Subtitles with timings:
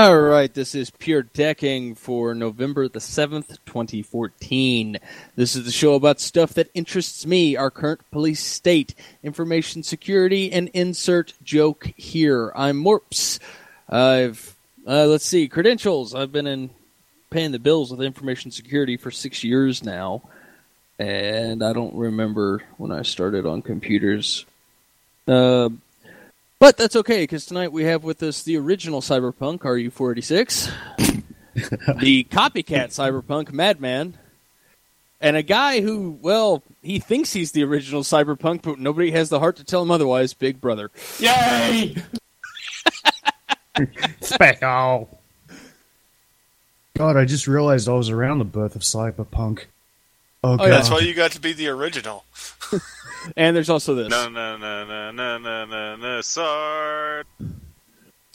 [0.00, 4.98] All right, this is Pure Decking for November the 7th, 2014.
[5.36, 10.50] This is the show about stuff that interests me, our current police state, information security,
[10.52, 12.50] and insert joke here.
[12.56, 13.40] I'm Morpse.
[13.90, 16.14] I've, uh, let's see, credentials.
[16.14, 16.70] I've been in
[17.28, 20.22] paying the bills with information security for six years now,
[20.98, 24.46] and I don't remember when I started on computers.
[25.28, 25.68] Uh,
[26.60, 30.70] but that's okay, because tonight we have with us the original Cyberpunk, RU486,
[32.00, 34.12] the copycat Cyberpunk, Maddman,
[35.20, 39.40] and a guy who, well, he thinks he's the original Cyberpunk, but nobody has the
[39.40, 40.90] heart to tell him otherwise, Big Brother.
[41.18, 41.96] Yay!
[44.20, 45.08] Speckle.
[46.94, 49.64] God, I just realized I was around the birth of Cyberpunk.
[50.44, 50.64] Oh, oh God.
[50.64, 50.70] yeah.
[50.70, 52.24] That's why you got to be the original.
[53.36, 54.08] And there's also this.
[54.08, 57.26] No, no, no, no, no, no, no, no, Sard.
[57.38, 57.48] In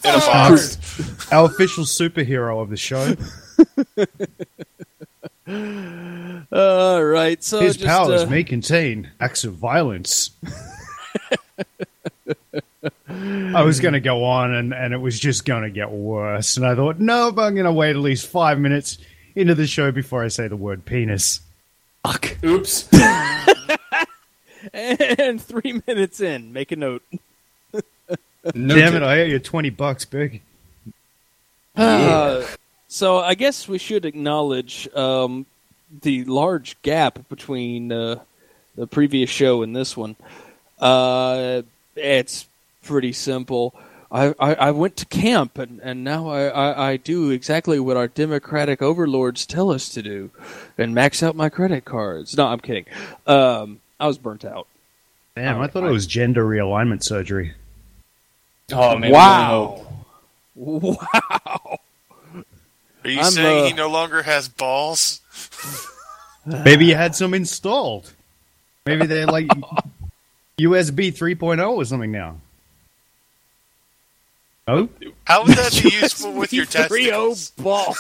[0.04, 0.78] a box.
[1.32, 3.16] Our official superhero of the show.
[6.52, 10.32] All right, so His just, powers uh, may contain acts of violence.
[13.08, 16.58] I was going to go on, and, and it was just going to get worse.
[16.58, 18.98] And I thought, no, I'm going to wait at least five minutes
[19.36, 21.42] into the show before I say the word penis.
[22.04, 22.38] Fuck.
[22.44, 22.90] Oops.
[24.74, 27.04] and three minutes in, make a note.
[28.54, 30.42] No Damn it, I owe you 20 bucks, big.
[31.76, 32.46] Uh,
[32.88, 35.46] so I guess we should acknowledge um,
[36.02, 38.20] the large gap between uh,
[38.76, 40.16] the previous show and this one.
[40.80, 41.64] Uh,
[41.96, 42.48] it's
[42.84, 43.74] pretty simple.
[44.12, 47.98] I, I, I went to camp and, and now I, I, I do exactly what
[47.98, 50.30] our democratic overlords tell us to do
[50.78, 52.38] and max out my credit cards.
[52.38, 52.86] No, I'm kidding.
[53.26, 54.68] Um, I was burnt out.
[55.36, 57.54] Damn, I thought it was gender realignment surgery.
[58.72, 59.12] Oh man.
[59.12, 59.86] Wow.
[60.56, 61.80] Wow.
[63.04, 65.22] Are you I'm, saying uh, he no longer has balls?
[66.46, 68.12] Maybe you had some installed.
[68.86, 69.48] Maybe they're like
[70.60, 72.38] USB 3.0 or something now.
[74.68, 74.90] Oh,
[75.26, 77.52] How would that be useful with your V3O testicles?
[77.52, 78.00] balls.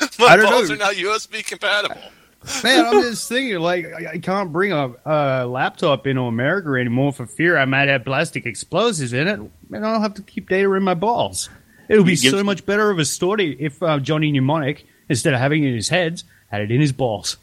[0.18, 0.74] My I don't balls know.
[0.74, 2.00] are now USB compatible.
[2.62, 7.26] Man, I'm just thinking, like, I, can't bring a, a laptop into America anymore for
[7.26, 9.40] fear I might have plastic explosives in it.
[9.68, 11.48] Man, I don't have to keep data in my balls.
[11.88, 15.40] It would be so much better of a story if uh, Johnny Mnemonic, instead of
[15.40, 17.36] having it in his head, had it in his balls.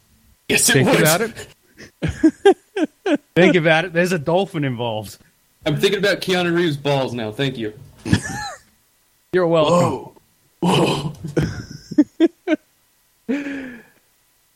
[0.50, 1.02] Yes, Think would.
[1.02, 1.48] about it.
[3.36, 3.94] Think about it.
[3.94, 5.18] There's a dolphin involved.
[5.66, 7.32] I'm thinking about Keanu Reeves' balls now.
[7.32, 7.74] Thank you.
[9.32, 10.14] You're welcome.
[10.60, 11.14] Whoa.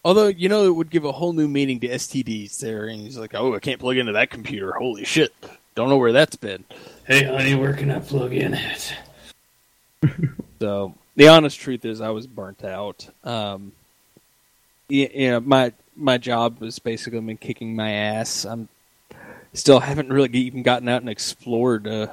[0.08, 2.88] Although, you know, it would give a whole new meaning to STDs there.
[2.88, 4.72] And he's like, oh, I can't plug into that computer.
[4.72, 5.34] Holy shit.
[5.76, 6.64] Don't know where that's been.
[7.06, 8.94] Hey, honey, where can I plug in at?
[10.60, 13.10] So, the honest truth is, I was burnt out.
[13.26, 13.74] Um,
[14.90, 18.46] y- you know, my, my job has basically been kicking my ass.
[18.46, 18.70] I'm
[19.54, 22.08] still haven't really even gotten out and explored uh,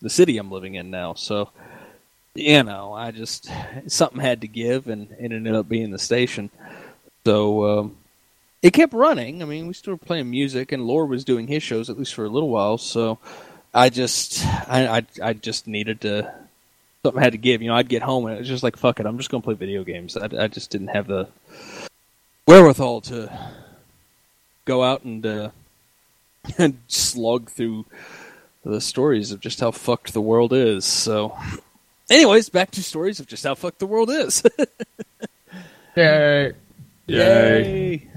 [0.00, 1.14] the city I'm living in now.
[1.14, 1.50] So,
[2.36, 3.50] you know, I just,
[3.88, 6.48] something had to give, and it ended up being the station.
[7.24, 7.96] So um,
[8.62, 9.42] it kept running.
[9.42, 12.14] I mean, we still were playing music, and Lore was doing his shows at least
[12.14, 12.78] for a little while.
[12.78, 13.18] So
[13.72, 16.32] I just, I, I, I just needed to.
[17.02, 17.62] Something I had to give.
[17.62, 19.40] You know, I'd get home and it was just like, fuck it, I'm just going
[19.40, 20.18] to play video games.
[20.18, 21.28] I, I just didn't have the
[22.46, 23.52] wherewithal to
[24.66, 25.50] go out and uh,
[26.58, 27.86] and slug through
[28.64, 30.84] the stories of just how fucked the world is.
[30.84, 31.38] So,
[32.10, 34.42] anyways, back to stories of just how fucked the world is.
[37.10, 37.92] Yay.
[37.92, 38.10] Yay!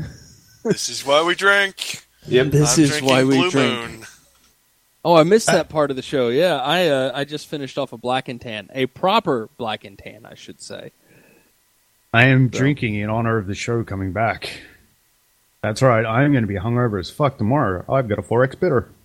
[0.63, 2.05] This is why we drink.
[2.27, 2.47] Yep.
[2.47, 3.91] This I'm is why we Blue drink.
[3.91, 4.05] Moon.
[5.05, 6.29] Oh, I missed that part of the show.
[6.29, 9.97] Yeah, I uh, I just finished off a black and tan, a proper black and
[9.97, 10.91] tan, I should say.
[12.13, 14.61] I am drinking in honor of the show coming back.
[15.61, 16.05] That's right.
[16.05, 17.83] I am going to be hungover as fuck tomorrow.
[17.91, 18.89] I've got a 4X bitter.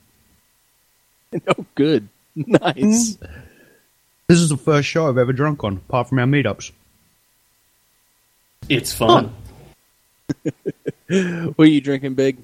[1.46, 3.18] Oh, good, nice.
[4.28, 6.72] This is the first show I've ever drunk on, apart from our meetups.
[8.70, 9.34] It's fun.
[11.08, 12.36] What are you drinking, Big?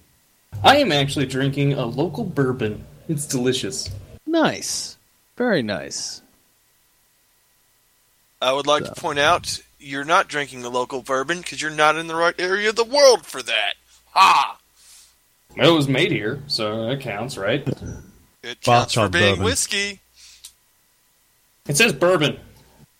[0.62, 2.84] I am actually drinking a local bourbon.
[3.08, 3.90] It's delicious.
[4.26, 4.96] Nice,
[5.36, 6.22] very nice.
[8.40, 11.96] I would like to point out you're not drinking the local bourbon because you're not
[11.96, 13.75] in the right area of the world for that.
[14.12, 14.58] Ha!
[15.56, 17.66] It was made here, so that counts, right?
[18.42, 19.44] It counts for being bourbon.
[19.44, 20.00] whiskey.
[21.66, 22.38] It says bourbon.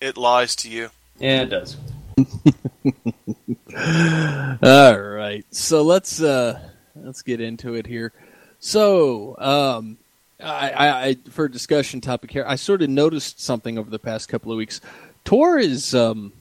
[0.01, 0.89] It lies to you.
[1.19, 1.77] Yeah, it does.
[4.63, 6.61] All right, so let's uh
[6.95, 8.13] let's get into it here.
[8.61, 9.99] So, um,
[10.41, 14.53] I, I, for discussion topic here, I sort of noticed something over the past couple
[14.53, 14.81] of weeks.
[15.25, 16.33] Tor is um,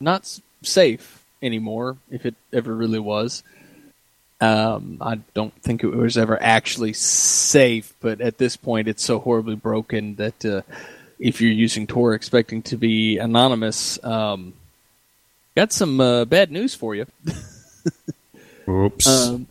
[0.00, 3.42] not safe anymore, if it ever really was.
[4.40, 9.18] Um, I don't think it was ever actually safe, but at this point, it's so
[9.18, 10.62] horribly broken that uh,
[11.18, 14.52] if you're using Tor expecting to be anonymous, um,
[15.56, 17.06] got some uh, bad news for you.
[18.68, 19.06] Oops.
[19.06, 19.46] Um,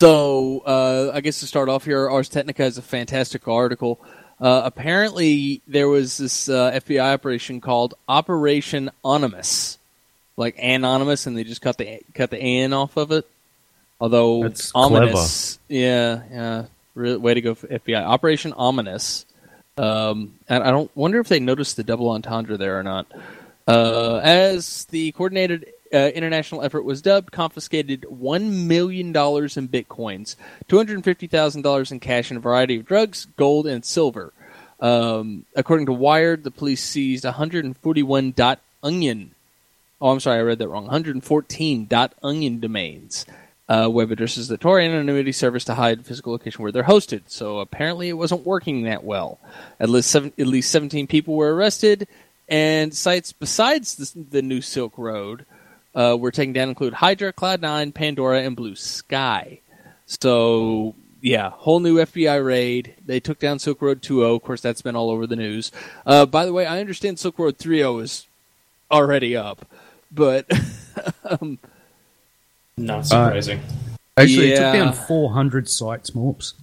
[0.00, 3.98] so, uh, I guess to start off here, Ars Technica has a fantastic article.
[4.40, 9.78] Uh, apparently, there was this uh, FBI operation called Operation Anonymous,
[10.36, 13.28] like anonymous, and they just cut the cut the N off of it.
[14.00, 16.64] Although That's ominous, yeah, yeah,
[16.94, 19.26] re- way to go, for FBI Operation Ominous.
[19.76, 23.06] Um, and I don't wonder if they noticed the double entendre there or not.
[23.68, 30.36] Uh, as the coordinated uh, international effort was dubbed, confiscated $1 million in bitcoins,
[30.70, 34.32] $250,000 in cash, and a variety of drugs, gold, and silver.
[34.80, 39.32] Um, according to Wired, the police seized 141 dot .onion.
[40.00, 40.84] Oh, I'm sorry, I read that wrong.
[40.84, 43.26] 114 dot .onion domains,
[43.68, 47.22] uh, web addresses that Tor anonymity service to hide physical location where they're hosted.
[47.26, 49.38] So apparently, it wasn't working that well.
[49.78, 52.06] At least seven, at least 17 people were arrested,
[52.48, 55.44] and sites besides the, the new Silk Road
[55.94, 59.60] uh, were taken down include Hydra, Cloud9, Pandora, and Blue Sky.
[60.06, 62.94] So, yeah, whole new FBI raid.
[63.04, 64.36] They took down Silk Road 2.0.
[64.36, 65.72] Of course, that's been all over the news.
[66.06, 68.26] Uh, by the way, I understand Silk Road 3.0 is
[68.90, 69.66] already up,
[70.10, 70.46] but
[71.24, 71.58] um,
[72.76, 73.60] Not surprising.
[74.16, 76.54] Actually, it took down 400 sites, Morpse.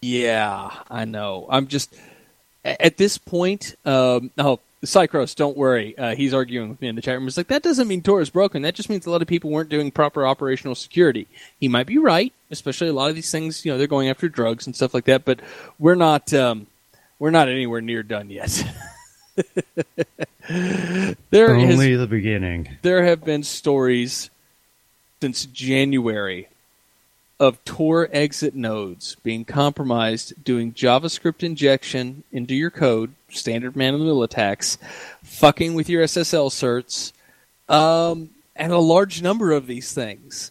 [0.00, 1.46] Yeah, I know.
[1.50, 1.94] I'm just
[2.64, 3.74] at this point.
[3.84, 5.96] Um, oh, Cycros, don't worry.
[5.98, 7.24] Uh, he's arguing with me in the chat room.
[7.24, 8.62] He's like, that doesn't mean Tor is broken.
[8.62, 11.26] That just means a lot of people weren't doing proper operational security.
[11.58, 13.64] He might be right, especially a lot of these things.
[13.64, 15.24] You know, they're going after drugs and stuff like that.
[15.24, 15.40] But
[15.78, 16.32] we're not.
[16.32, 16.68] Um,
[17.18, 18.64] we're not anywhere near done yet.
[21.30, 22.76] there is Only the beginning.
[22.82, 24.30] there have been stories
[25.20, 26.48] since January
[27.40, 34.00] of Tor exit nodes being compromised doing JavaScript injection into your code, standard man in
[34.00, 34.76] the middle attacks,
[35.22, 37.12] fucking with your SSL certs,
[37.72, 40.50] um, and a large number of these things.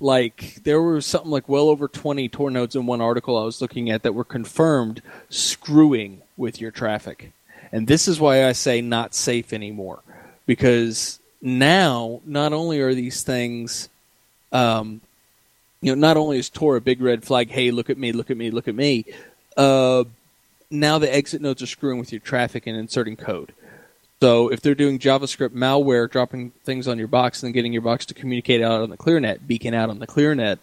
[0.00, 3.60] Like there were something like well over twenty Tor nodes in one article I was
[3.60, 7.32] looking at that were confirmed screwing with your traffic.
[7.72, 10.00] And this is why I say not safe anymore.
[10.46, 13.88] Because now, not only are these things,
[14.52, 15.00] um,
[15.80, 18.30] you know, not only is Tor a big red flag, hey, look at me, look
[18.30, 19.04] at me, look at me,
[19.56, 20.04] uh,
[20.70, 23.52] now the exit nodes are screwing with your traffic and inserting code.
[24.20, 27.82] So if they're doing JavaScript malware, dropping things on your box and then getting your
[27.82, 30.58] box to communicate out on the ClearNet, beacon out on the ClearNet,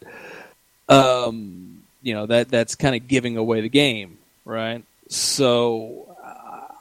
[0.89, 4.83] um, you know that that's kind of giving away the game, right?
[5.07, 6.15] So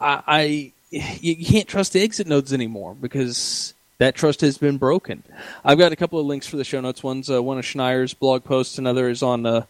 [0.00, 5.22] I, I you can't trust the exit nodes anymore because that trust has been broken.
[5.64, 7.02] I've got a couple of links for the show notes.
[7.02, 9.66] One's uh, one of Schneier's blog posts, another is on uh,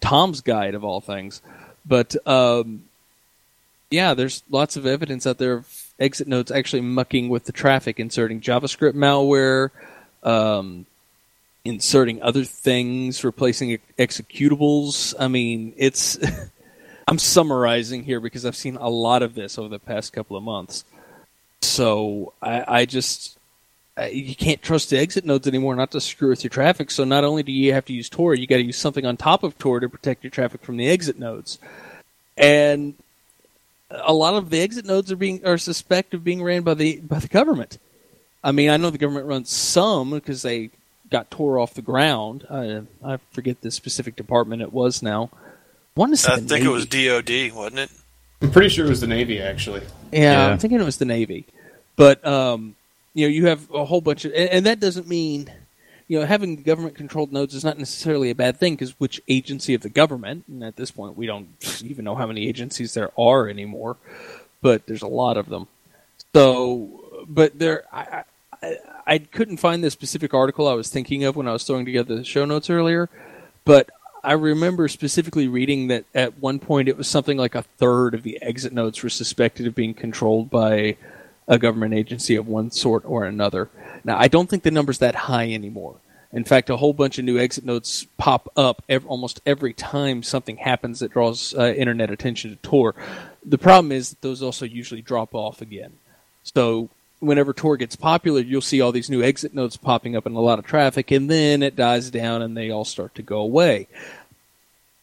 [0.00, 1.40] Tom's guide of all things.
[1.86, 2.84] But um,
[3.90, 8.00] yeah, there's lots of evidence out there of exit nodes actually mucking with the traffic,
[8.00, 9.70] inserting JavaScript malware,
[10.22, 10.86] um,
[11.64, 15.14] inserting other things, replacing executables.
[15.18, 16.18] I mean, it's.
[17.08, 20.44] I'm summarizing here because I've seen a lot of this over the past couple of
[20.44, 20.84] months.
[21.60, 23.36] So I, I just
[23.98, 26.90] you can't trust the exit nodes anymore not to screw with your traffic.
[26.90, 29.16] So not only do you have to use Tor, you got to use something on
[29.16, 31.58] top of Tor to protect your traffic from the exit nodes.
[32.36, 32.94] And
[33.90, 37.00] a lot of the exit nodes are being are suspect of being ran by the
[37.00, 37.78] by the government.
[38.42, 40.70] I mean, I know the government runs some because they
[41.10, 42.46] got Tor off the ground.
[42.48, 45.30] I, I forget the specific department it was now.
[45.94, 47.90] One is I think it was DOD, wasn't it?
[48.40, 49.82] I'm pretty sure it was the Navy, actually.
[50.12, 50.46] Yeah, Yeah.
[50.46, 51.44] I'm thinking it was the Navy,
[51.96, 52.74] but um,
[53.14, 55.52] you know, you have a whole bunch of, and, and that doesn't mean,
[56.08, 59.82] you know, having government-controlled nodes is not necessarily a bad thing because which agency of
[59.82, 61.48] the government, and at this point we don't
[61.84, 63.96] even know how many agencies there are anymore,
[64.60, 65.68] but there's a lot of them.
[66.34, 68.24] So, but there, I,
[68.62, 68.76] I,
[69.06, 72.16] I couldn't find the specific article I was thinking of when I was throwing together
[72.16, 73.08] the show notes earlier,
[73.64, 73.90] but
[74.22, 78.22] I remember specifically reading that at one point it was something like a third of
[78.22, 80.96] the exit nodes were suspected of being controlled by
[81.50, 83.68] a government agency of one sort or another.
[84.04, 85.96] Now, I don't think the number's that high anymore.
[86.32, 90.22] In fact, a whole bunch of new exit nodes pop up ev- almost every time
[90.22, 92.94] something happens that draws uh, internet attention to Tor.
[93.44, 95.94] The problem is that those also usually drop off again.
[96.44, 96.88] So
[97.18, 100.40] whenever Tor gets popular, you'll see all these new exit nodes popping up in a
[100.40, 103.88] lot of traffic, and then it dies down and they all start to go away.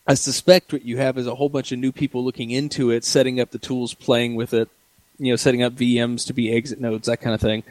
[0.08, 3.04] I suspect what you have is a whole bunch of new people looking into it,
[3.04, 4.70] setting up the tools, playing with it,
[5.20, 7.64] you know, setting up VMs to be exit nodes, that kind of thing.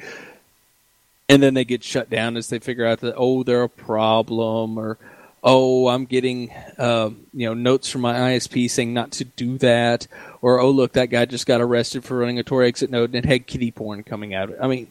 [1.28, 4.78] And then they get shut down as they figure out that oh, they're a problem,
[4.78, 4.96] or
[5.42, 10.06] oh, I'm getting uh, you know notes from my ISP saying not to do that,
[10.40, 13.24] or oh, look, that guy just got arrested for running a Tor exit node and
[13.24, 14.50] it had kitty porn coming out.
[14.50, 14.58] Of it.
[14.62, 14.88] I mean,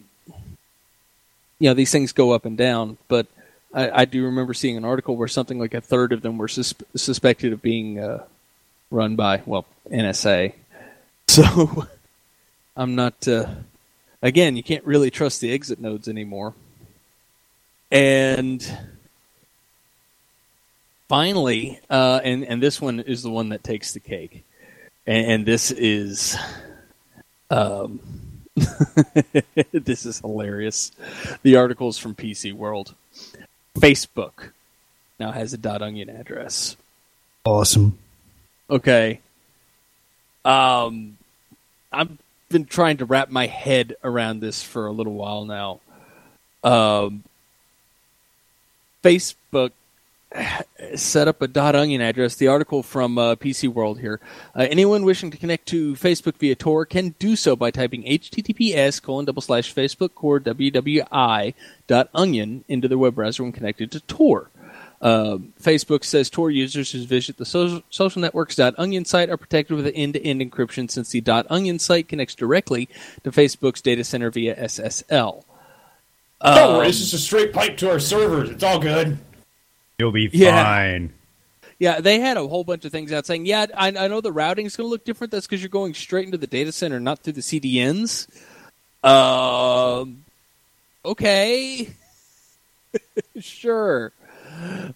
[1.59, 3.27] you know, these things go up and down, but
[3.74, 6.47] I, I do remember seeing an article where something like a third of them were
[6.47, 8.24] sus- suspected of being uh,
[8.91, 10.53] run by well NSA.
[11.27, 11.88] So
[12.75, 13.27] I'm not.
[13.27, 13.48] Uh,
[14.22, 16.53] again, you can't really trust the exit nodes anymore.
[17.91, 18.65] And
[21.08, 24.44] finally, uh, and and this one is the one that takes the cake,
[25.08, 26.36] and, and this is,
[27.50, 28.00] um,
[29.72, 30.91] this is hilarious.
[31.44, 32.94] The article is from PC World.
[33.75, 34.51] Facebook
[35.20, 36.75] now has a dot .onion address.
[37.46, 37.98] Awesome.
[38.70, 39.22] Okay.
[40.44, 41.17] Um,
[41.91, 42.10] I've
[42.55, 45.81] been trying to wrap my head around this for a little while now.
[46.63, 47.25] Um,
[49.03, 49.71] Facebook
[50.95, 52.35] set up a dot .onion address.
[52.38, 54.21] The article from uh, PC World here.
[54.55, 59.01] Uh, anyone wishing to connect to Facebook via Tor can do so by typing https
[59.01, 61.53] colon double slash Facebook core wwi
[61.88, 64.50] dot onion into their web browser when connected to Tor.
[65.05, 69.91] Uh, Facebook says Tor users who visit the social, social networks.onion site are protected with
[69.93, 71.21] end-to-end encryption since the
[71.51, 72.89] .onion site connects directly
[73.24, 75.43] to Facebook's data center via SSL.
[76.43, 78.50] Don't Um, worry, it's just a straight pipe to our servers.
[78.50, 79.19] It's all good.
[80.00, 80.63] You'll be Yeah.
[80.63, 81.13] fine.
[81.77, 84.31] Yeah, they had a whole bunch of things out saying, yeah, I, I know the
[84.31, 85.29] routing is going to look different.
[85.29, 88.27] That's because you're going straight into the data center, not through the CDNs.
[89.03, 90.25] Um,
[91.05, 91.89] okay,
[93.39, 94.12] sure.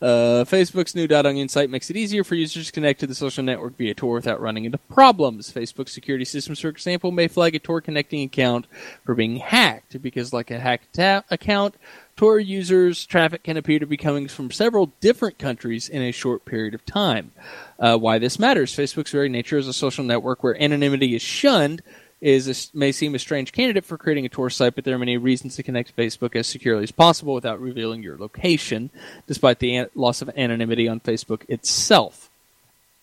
[0.01, 3.43] Uh, Facebook's new .onion site makes it easier for users to connect to the social
[3.43, 5.51] network via Tor without running into problems.
[5.51, 8.67] Facebook security systems, for example, may flag a Tor connecting account
[9.05, 11.75] for being hacked because, like a hacked ta- account,
[12.15, 16.45] Tor users' traffic can appear to be coming from several different countries in a short
[16.45, 17.31] period of time.
[17.79, 18.75] Uh, why this matters?
[18.75, 21.81] Facebook's very nature as a social network where anonymity is shunned
[22.21, 24.99] is a, may seem a strange candidate for creating a Tor site, but there are
[24.99, 28.89] many reasons to connect Facebook as securely as possible without revealing your location,
[29.27, 32.29] despite the an- loss of anonymity on Facebook itself.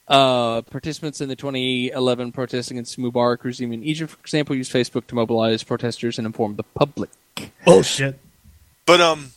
[0.08, 5.06] Uh, participants in the 2011 protests against Mubarak regime in Egypt, for example, used Facebook
[5.08, 7.10] to mobilize protesters and inform the public.
[7.64, 8.18] Bullshit.
[8.84, 9.32] But um,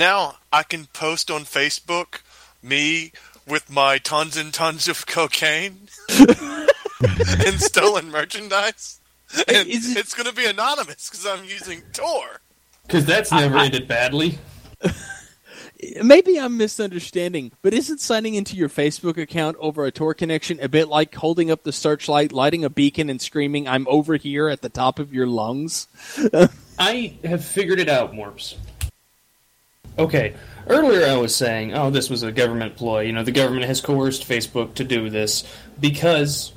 [0.00, 2.22] now I can post on Facebook
[2.60, 3.12] me
[3.46, 5.88] with my tons and tons of cocaine
[7.46, 9.00] and stolen merchandise,
[9.48, 12.40] and it- it's going to be anonymous because I'm using Tor.
[12.86, 14.38] Because that's never ended badly.
[16.02, 20.68] Maybe I'm misunderstanding, but isn't signing into your Facebook account over a Tor connection a
[20.68, 24.62] bit like holding up the searchlight, lighting a beacon, and screaming, I'm over here at
[24.62, 25.88] the top of your lungs?
[26.78, 28.56] I have figured it out, Morpse.
[29.98, 30.34] Okay,
[30.68, 33.02] earlier I was saying, oh, this was a government ploy.
[33.02, 35.44] You know, the government has coerced Facebook to do this
[35.80, 36.52] because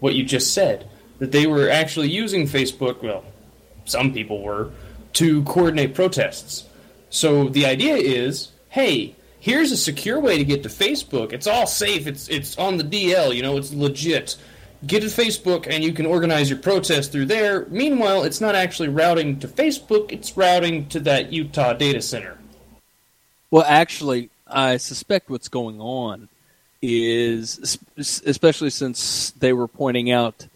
[0.00, 0.88] what you just said,
[1.18, 3.24] that they were actually using Facebook, well,
[3.84, 4.70] some people were,
[5.14, 6.64] to coordinate protests.
[7.10, 11.32] So the idea is, hey, here's a secure way to get to Facebook.
[11.32, 12.06] It's all safe.
[12.06, 13.34] It's it's on the DL.
[13.34, 14.36] You know, it's legit.
[14.86, 17.66] Get to Facebook and you can organize your protest through there.
[17.66, 20.12] Meanwhile, it's not actually routing to Facebook.
[20.12, 22.38] It's routing to that Utah data center.
[23.50, 26.28] Well, actually, I suspect what's going on
[26.80, 30.46] is, especially since they were pointing out,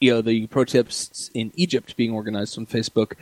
[0.00, 3.14] you know, the protests in Egypt being organized on Facebook.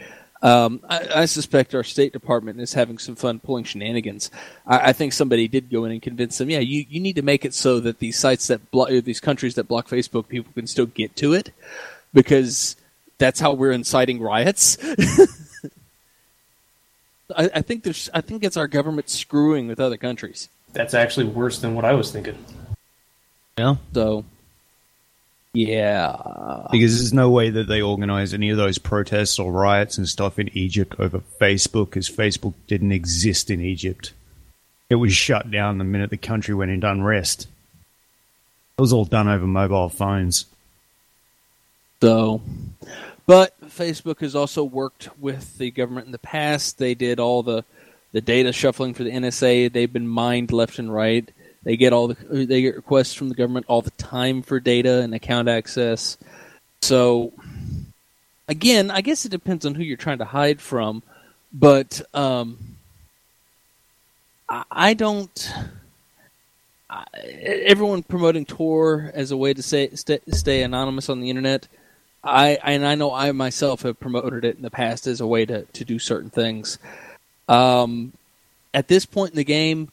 [0.42, 4.30] Um, I, I suspect our State Department is having some fun pulling shenanigans.
[4.66, 7.22] I, I think somebody did go in and convince them, yeah, you, you need to
[7.22, 10.66] make it so that these sites that block, these countries that block Facebook, people can
[10.66, 11.52] still get to it,
[12.12, 12.76] because
[13.18, 14.76] that's how we're inciting riots.
[17.34, 20.48] I, I think there's, I think it's our government screwing with other countries.
[20.76, 22.36] That's actually worse than what I was thinking.
[23.56, 23.76] Yeah.
[23.94, 24.26] So,
[25.54, 30.06] yeah, Because there's no way that they organize any of those protests or riots and
[30.06, 34.12] stuff in Egypt over Facebook, because Facebook didn't exist in Egypt.
[34.90, 37.48] It was shut down the minute the country went into unrest.
[38.76, 40.44] It was all done over mobile phones.
[42.02, 42.42] so,
[43.24, 46.76] but Facebook has also worked with the government in the past.
[46.76, 47.64] They did all the
[48.16, 49.70] the data shuffling for the NSA.
[49.70, 51.30] They've been mined left and right.
[51.64, 55.02] They get all the they get requests from the government all the time for data
[55.02, 56.16] and account access.
[56.80, 57.34] So,
[58.48, 61.02] again, I guess it depends on who you're trying to hide from,
[61.52, 62.56] but um,
[64.48, 65.52] I, I don't.
[66.88, 71.68] I, everyone promoting Tor as a way to say, stay, stay anonymous on the internet.
[72.24, 75.44] I and I know I myself have promoted it in the past as a way
[75.44, 76.78] to, to do certain things.
[77.48, 78.12] Um,
[78.74, 79.90] at this point in the game,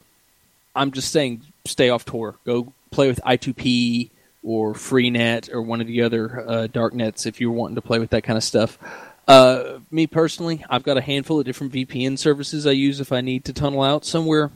[0.74, 2.34] I'm just saying stay off Tor.
[2.44, 4.10] Go play with I2P
[4.42, 7.98] or Freenet or one of the other uh, dark nets if you're wanting to play
[7.98, 8.78] with that kind of stuff.
[9.26, 13.22] Uh, me personally, I've got a handful of different VPN services I use if I
[13.22, 14.50] need to tunnel out somewhere,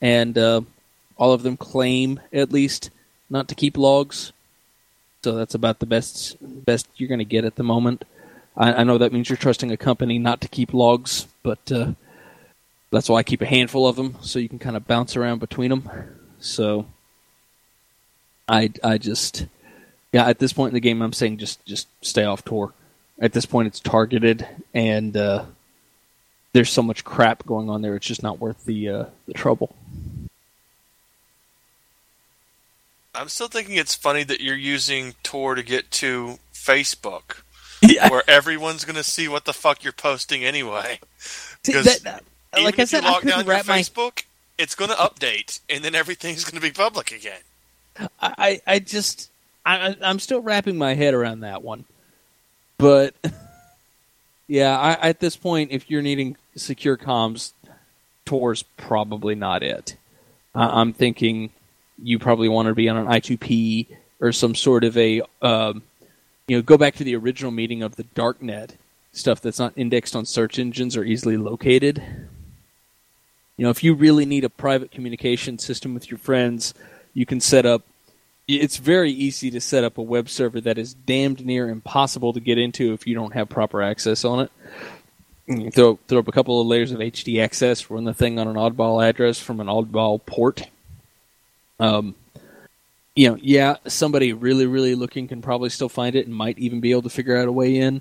[0.00, 0.60] and uh,
[1.16, 2.90] all of them claim at least
[3.30, 4.32] not to keep logs.
[5.24, 8.04] So that's about the best best you're going to get at the moment.
[8.56, 11.92] I, I, know that means you're trusting a company not to keep logs, but uh,
[12.90, 15.38] that's why I keep a handful of them so you can kind of bounce around
[15.38, 15.90] between them.
[16.40, 16.86] So
[18.48, 19.46] I I just
[20.12, 22.72] yeah at this point in the game I'm saying just just stay off Tor.
[23.20, 25.44] At this point it's targeted and uh,
[26.52, 29.74] there's so much crap going on there it's just not worth the uh, the trouble.
[33.14, 37.42] I'm still thinking it's funny that you're using Tor to get to Facebook,
[37.82, 38.08] yeah.
[38.08, 41.00] where everyone's going to see what the fuck you're posting anyway.
[41.64, 42.00] Because
[42.52, 43.62] that, like I said, you log I down your my...
[43.62, 44.24] Facebook,
[44.56, 47.40] it's going to update, and then everything's going to be public again.
[48.20, 49.30] I, I just,
[49.66, 51.84] I, I'm still wrapping my head around that one,
[52.78, 53.14] but
[54.46, 57.52] yeah, I, at this point, if you're needing secure comms,
[58.24, 59.96] Tor's probably not it.
[60.54, 61.50] I'm thinking
[62.02, 63.86] you probably want to be on an I2P
[64.20, 65.82] or some sort of a, um,
[66.46, 68.72] you know, go back to the original meaning of the darknet
[69.12, 72.02] stuff that's not indexed on search engines or easily located.
[73.58, 76.72] You know, if you really need a private communication system with your friends,
[77.12, 77.82] you can set up.
[78.46, 82.40] It's very easy to set up a web server that is damned near impossible to
[82.40, 84.52] get into if you don't have proper access on it.
[85.46, 88.56] You throw throw up a couple of layers of htaccess, run the thing on an
[88.56, 90.62] oddball address from an oddball port,
[91.80, 92.14] um,
[93.14, 96.80] you know, yeah, somebody really, really looking can probably still find it and might even
[96.80, 98.00] be able to figure out a way in.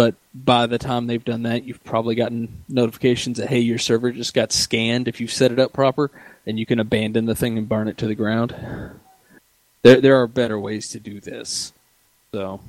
[0.00, 4.10] But by the time they've done that, you've probably gotten notifications that hey, your server
[4.12, 5.08] just got scanned.
[5.08, 6.10] If you've set it up proper,
[6.46, 8.56] and you can abandon the thing and burn it to the ground.
[9.82, 11.74] There, there are better ways to do this.
[12.32, 12.62] So,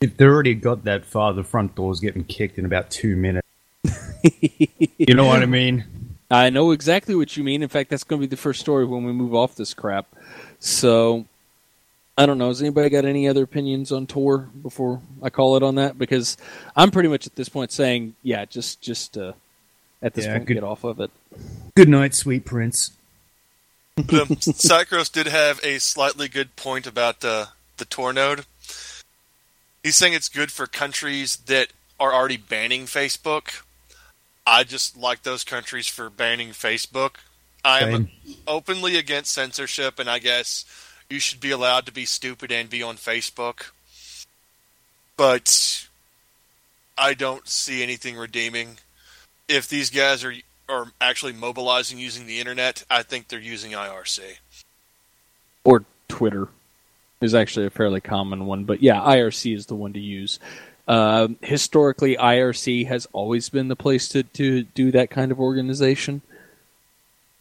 [0.00, 3.48] if they already got that far, the front door's getting kicked in about two minutes.
[4.22, 5.86] you know what I mean?
[6.30, 7.64] I know exactly what you mean.
[7.64, 10.06] In fact, that's going to be the first story when we move off this crap.
[10.60, 11.26] So,
[12.18, 12.48] I don't know.
[12.48, 15.98] Has anybody got any other opinions on Tor before I call it on that?
[15.98, 16.36] Because
[16.76, 19.32] I'm pretty much at this point saying, yeah, just just uh,
[20.02, 21.10] at this yeah, point, good, get off of it.
[21.74, 22.92] Good night, sweet prince.
[23.96, 27.46] the Cycros did have a slightly good point about uh,
[27.78, 28.44] the Tor node.
[29.82, 33.62] He's saying it's good for countries that are already banning Facebook
[34.48, 37.16] I just like those countries for banning Facebook.
[37.62, 38.08] I am
[38.46, 40.64] openly against censorship, and I guess
[41.10, 43.70] you should be allowed to be stupid and be on Facebook.
[45.16, 45.88] But
[46.96, 48.78] I don't see anything redeeming.
[49.48, 50.34] If these guys are
[50.68, 54.36] are actually mobilizing using the internet, I think they're using IRC
[55.68, 56.48] or Twitter
[57.20, 58.64] is actually a fairly common one.
[58.64, 60.38] But yeah, IRC is the one to use.
[60.86, 66.22] Uh, historically, IRC has always been the place to, to do that kind of organization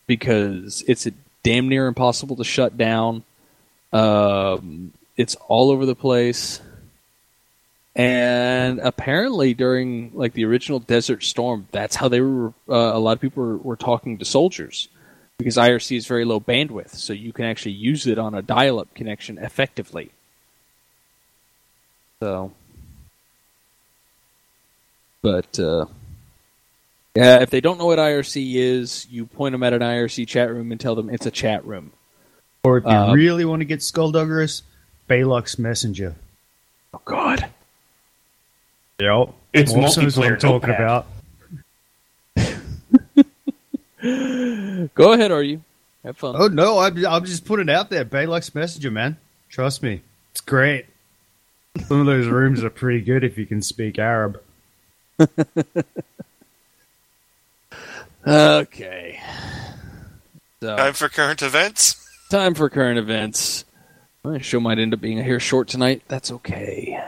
[0.07, 1.07] because it's
[1.43, 3.23] damn near impossible to shut down.
[3.97, 6.61] Um, it's all over the place.
[7.95, 12.53] And apparently, during like the original Desert Storm, that's how they were.
[12.69, 14.87] Uh, a lot of people were, were talking to soldiers
[15.39, 18.93] because IRC is very low bandwidth, so you can actually use it on a dial-up
[18.93, 20.11] connection effectively.
[22.19, 22.51] So
[25.27, 25.85] but uh,
[27.15, 30.49] yeah, if they don't know what IRC is, you point them at an IRC chat
[30.49, 31.91] room and tell them it's a chat room.
[32.67, 34.61] Or if you um, really want to get skullduggerous,
[35.09, 36.15] Baylox Messenger.
[36.93, 37.47] Oh God.
[38.99, 39.33] Yep.
[39.53, 41.07] It's also what I'm talking about.
[44.95, 45.63] Go ahead, are you?
[46.03, 46.35] Have fun.
[46.37, 48.03] Oh no, I'm, I'm just putting it out there.
[48.03, 49.15] Baylox Messenger, man.
[49.49, 50.01] Trust me,
[50.31, 50.87] it's great.
[51.85, 54.41] Some of those rooms are pretty good if you can speak Arab.
[58.27, 59.21] okay.
[60.59, 62.06] So, time for current events.
[62.29, 63.63] Time for current events.
[64.23, 66.01] My show might end up being here short tonight.
[66.09, 67.01] That's okay.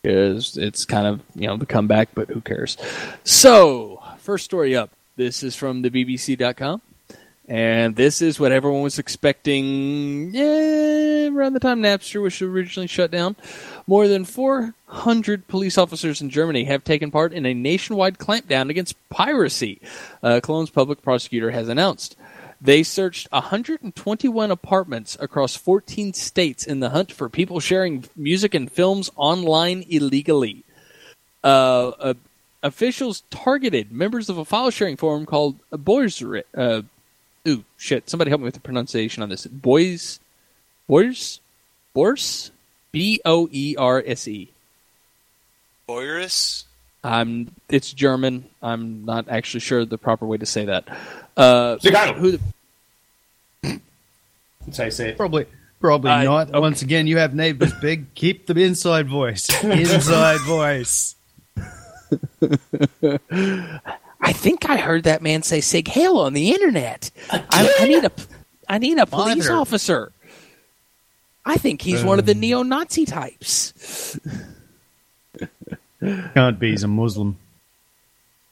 [0.00, 2.76] Because it's kind of, you know, the comeback, but who cares?
[3.24, 4.90] So, first story up.
[5.16, 6.82] This is from the BBC.com.
[7.48, 13.34] And this is what everyone was expecting around the time Napster was originally shut down.
[13.88, 18.96] More than 400 police officers in Germany have taken part in a nationwide clampdown against
[19.10, 19.80] piracy,
[20.22, 22.16] uh, Cologne's public prosecutor has announced.
[22.60, 28.70] They searched 121 apartments across 14 states in the hunt for people sharing music and
[28.70, 30.64] films online illegally.
[31.44, 32.14] Uh, uh,
[32.62, 36.22] officials targeted members of a file sharing forum called Boys.
[36.22, 36.82] Uh,
[37.46, 38.08] ooh, shit!
[38.08, 39.46] Somebody help me with the pronunciation on this.
[39.46, 40.18] Boys,
[40.88, 41.40] Boys,
[41.94, 42.50] Boers,
[42.90, 44.50] B O E R S E.
[45.88, 46.64] Boyrus?
[47.06, 47.50] I'm.
[47.68, 48.44] It's German.
[48.62, 50.88] I'm not actually sure the proper way to say that.
[51.36, 52.14] Uh, Zagano.
[52.14, 52.32] who?
[52.32, 52.40] The,
[54.66, 55.16] That's how you say it.
[55.16, 55.46] Probably,
[55.80, 56.48] probably Uh, not.
[56.50, 56.58] okay.
[56.58, 58.12] Once again, you have neighbors big.
[58.14, 59.48] Keep the inside voice.
[59.62, 61.14] Inside voice.
[64.20, 67.10] I think I heard that man say "Sieg Heil" on the internet.
[67.30, 68.12] I, I need a.
[68.68, 69.54] I need a police Monitor.
[69.54, 70.12] officer.
[71.44, 74.18] I think he's one of the neo-Nazi types.
[76.00, 76.70] Can't be.
[76.70, 77.36] He's a Muslim.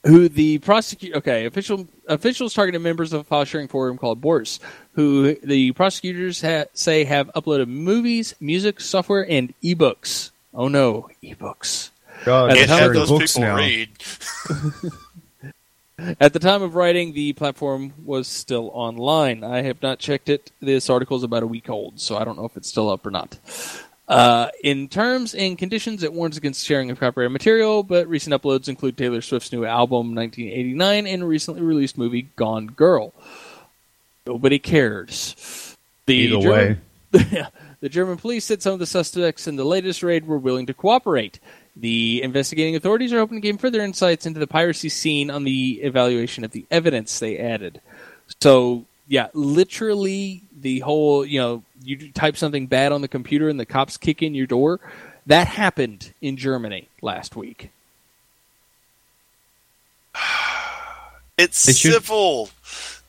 [0.05, 4.61] who the prosecute okay official officials targeted members of a file sharing forum called Boris,
[4.95, 10.31] who the prosecutors ha- say have uploaded movies, music, software, and ebooks.
[10.55, 11.91] Oh no, ebooks!
[12.25, 13.57] God, At the Can't time have of those books people now.
[13.57, 13.89] read.
[16.21, 19.45] At the time of writing, the platform was still online.
[19.45, 20.51] I have not checked it.
[20.61, 23.07] This article is about a week old, so I don't know if it's still up
[23.07, 23.39] or not.
[24.07, 28.69] Uh, in terms and conditions, it warns against sharing of copyrighted material, but recent uploads
[28.69, 33.15] include Taylor Swift's new album, 1989, and recently released movie, Gone Girl.
[34.27, 35.77] Nobody cares.
[36.07, 36.79] The Either German- way.
[37.81, 40.75] the German police said some of the suspects in the latest raid were willing to
[40.75, 41.39] cooperate.
[41.77, 45.81] The investigating authorities are hoping to gain further insights into the piracy scene on the
[45.83, 47.81] evaluation of the evidence they added.
[48.41, 53.61] So, yeah, literally the whole, you know, you type something bad on the computer and
[53.61, 54.81] the cops kick in your door.
[55.27, 57.71] That happened in Germany last week.
[61.37, 62.51] It's They should- civil.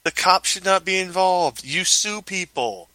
[0.03, 1.63] The cops should not be involved.
[1.63, 2.89] You sue people.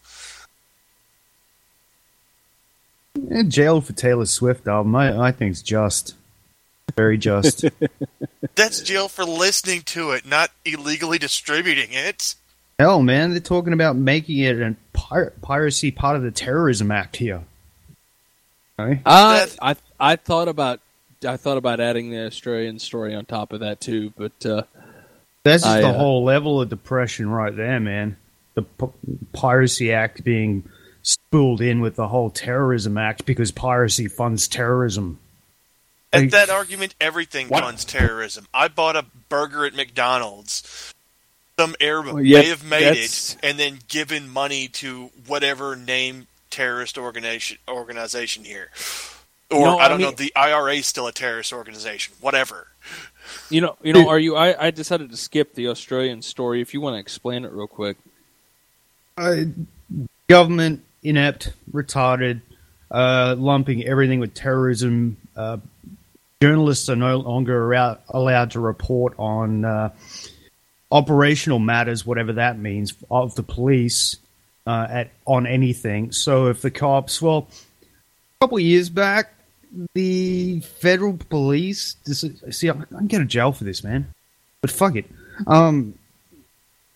[3.31, 4.95] Eh, jail for Taylor Swift album.
[4.97, 6.15] I, I think it's just.
[6.97, 7.65] Very just.
[8.57, 12.35] That's jail for listening to it, not illegally distributing it.
[12.81, 17.17] Hell, man, they're talking about making it a pir- piracy part of the terrorism act
[17.17, 17.43] here.
[18.79, 19.03] Okay.
[19.05, 20.81] I, I I thought about
[21.23, 24.63] I thought about adding the Australian story on top of that too, but uh,
[25.45, 28.17] That's just I, the uh, whole level of depression right there, man.
[28.55, 28.87] The P-
[29.35, 30.67] Piracy Act being
[31.03, 35.19] spooled in with the whole Terrorism Act because piracy funds terrorism.
[36.15, 37.63] At that argument, everything What?
[37.63, 38.47] funds terrorism.
[38.55, 40.95] I bought a burger at McDonald's.
[41.61, 46.27] Some Arab Well, yeah, may have made it and then given money to whatever name
[46.49, 48.71] terrorist organization organization here.
[49.51, 52.15] Or No, I I don't know, mean- the IRA is still a terrorist organization.
[52.23, 52.69] Whatever.
[53.51, 56.63] you know you know are you I, I decided to skip the Australian story.
[56.63, 57.99] If you want to explain it real quick,
[59.19, 59.45] Uh,
[60.31, 62.41] government inept, retarded,
[62.91, 65.19] uh, lumping everything with terrorism.
[65.37, 65.59] Uh,
[66.41, 69.91] journalists are no longer arou- allowed to report on uh,
[70.91, 74.17] operational matters, whatever that means, of the police
[74.67, 76.13] uh, at on anything.
[76.13, 77.49] So if the cops, well,
[77.83, 79.33] a couple years back,
[79.95, 81.95] the federal police.
[82.05, 84.13] This, see, I'm going to jail for this, man.
[84.61, 85.07] But fuck it.
[85.47, 85.95] Um,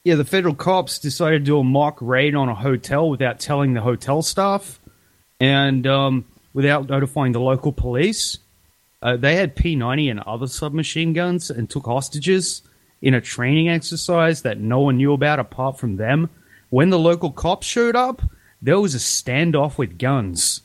[0.02, 3.72] yeah, the federal cops decided to do a mock raid on a hotel without telling
[3.72, 4.78] the hotel staff
[5.40, 8.38] and um, without notifying the local police.
[9.00, 12.62] Uh, they had P90 and other submachine guns and took hostages
[13.02, 16.30] in a training exercise that no one knew about apart from them.
[16.70, 18.22] When the local cops showed up,
[18.62, 20.62] there was a standoff with guns.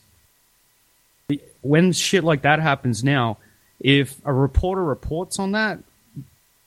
[1.60, 3.38] When shit like that happens now,
[3.78, 5.78] if a reporter reports on that,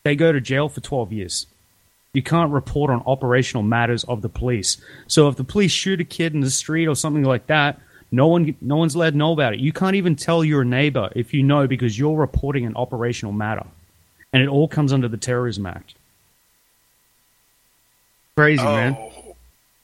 [0.04, 1.48] they go to jail for 12 years.
[2.14, 4.78] You can't report on operational matters of the police.
[5.08, 7.80] So if the police shoot a kid in the street or something like that,
[8.12, 9.60] no one no one's to know about it.
[9.60, 13.66] You can't even tell your neighbor if you know because you're reporting an operational matter.
[14.34, 15.94] And it all comes under the Terrorism Act.
[18.36, 18.98] Crazy, man.
[19.00, 19.36] Oh.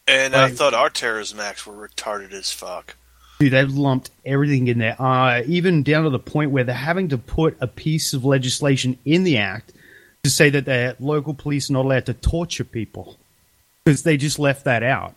[0.08, 2.96] And I thought our terrorism acts were retarded as fuck.
[3.40, 7.10] Dude, they've lumped everything in there, uh, even down to the point where they're having
[7.10, 9.72] to put a piece of legislation in the act
[10.24, 13.18] to say that the local police are not allowed to torture people
[13.86, 15.14] because they just left that out.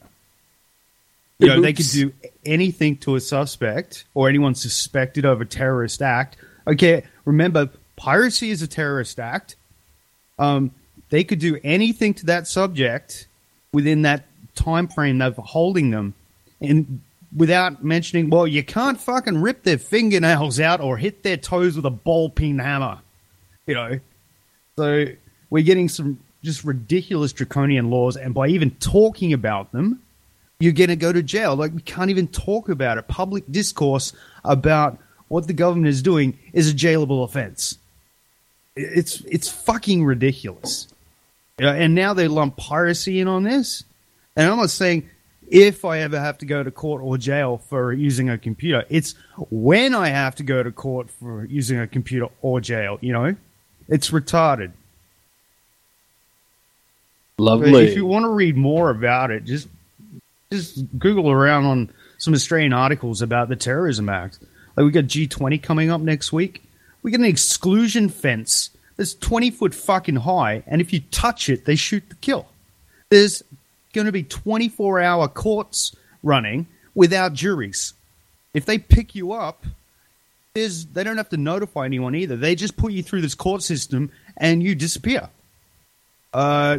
[1.38, 2.12] You know, they could do
[2.44, 6.36] anything to a suspect or anyone suspected of a terrorist act.
[6.68, 9.56] Okay, remember, piracy is a terrorist act.
[10.38, 10.72] Um,
[11.10, 13.26] they could do anything to that subject
[13.72, 14.24] within that
[14.54, 16.14] time frame of holding them,
[16.60, 17.00] and
[17.36, 21.86] without mentioning, well, you can't fucking rip their fingernails out or hit their toes with
[21.86, 22.98] a ball peen hammer.
[23.66, 24.00] You know,
[24.76, 25.06] so
[25.50, 30.02] we're getting some just ridiculous draconian laws, and by even talking about them,
[30.58, 31.56] you're going to go to jail.
[31.56, 33.08] Like, we can't even talk about it.
[33.08, 34.12] Public discourse
[34.44, 37.78] about what the government is doing is a jailable offense.
[38.76, 40.88] It's it's fucking ridiculous.
[41.58, 43.84] And now they lump piracy in on this.
[44.36, 45.08] And I'm not saying
[45.52, 48.84] if I ever have to go to court or jail for using a computer.
[48.88, 49.14] It's
[49.50, 53.36] when I have to go to court for using a computer or jail, you know?
[53.88, 54.72] It's retarded.
[57.36, 57.86] But Lovely.
[57.86, 59.68] if you want to read more about it, just
[60.50, 64.38] just Google around on some Australian articles about the Terrorism Act.
[64.76, 66.62] Like we got G20 coming up next week.
[67.02, 71.64] We get an exclusion fence that's 20 foot fucking high, and if you touch it,
[71.64, 72.46] they shoot to kill.
[73.10, 73.42] There's
[73.92, 77.94] going to be 24 hour courts running without juries.
[78.54, 79.64] If they pick you up,
[80.54, 82.36] there's they don't have to notify anyone either.
[82.36, 85.28] They just put you through this court system and you disappear.
[86.32, 86.78] Uh,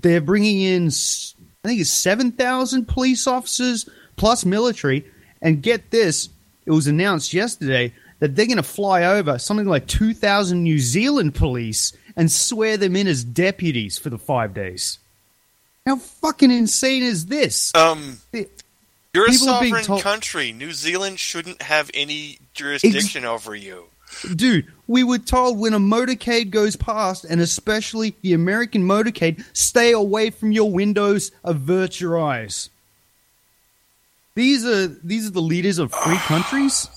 [0.00, 5.04] they're bringing in, I think it's 7,000 police officers plus military.
[5.42, 6.30] And get this,
[6.64, 11.34] it was announced yesterday that they're going to fly over something like 2,000 New Zealand
[11.34, 14.98] police and swear them in as deputies for the five days.
[15.86, 17.74] How fucking insane is this?
[17.74, 20.52] Um, you're a People being sovereign told- country.
[20.52, 23.84] New Zealand shouldn't have any jurisdiction over you.
[24.36, 29.90] Dude, we were told when a motorcade goes past, and especially the American motorcade, stay
[29.92, 32.70] away from your windows, avert your eyes.
[34.36, 36.88] These are these are the leaders of free countries.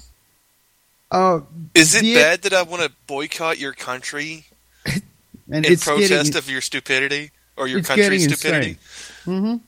[1.09, 1.41] Uh,
[1.73, 2.15] Is it Yeah.
[2.15, 4.45] bad that I want to boycott your country
[4.85, 8.77] and in it's protest getting, of your stupidity or your country's getting stupidity?
[9.25, 9.61] insane.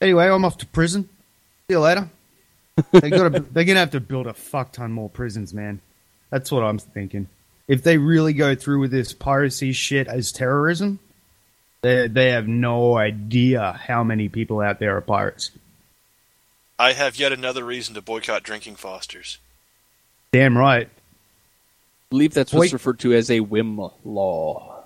[0.00, 1.04] Anyway, I'm off to prison.
[1.68, 2.10] See you later.
[2.92, 3.40] they got to.
[3.40, 5.80] They're gonna have to build a fuck ton more prisons, man.
[6.30, 7.28] That's what I'm thinking.
[7.68, 10.98] If they really go through with this piracy shit as terrorism,
[11.82, 15.52] they they have no idea how many people out there are pirates.
[16.78, 19.38] I have yet another reason to boycott drinking Fosters.
[20.34, 20.88] Damn right.
[20.88, 20.90] I
[22.10, 22.72] believe that's what's Wait.
[22.72, 24.82] referred to as a whim law.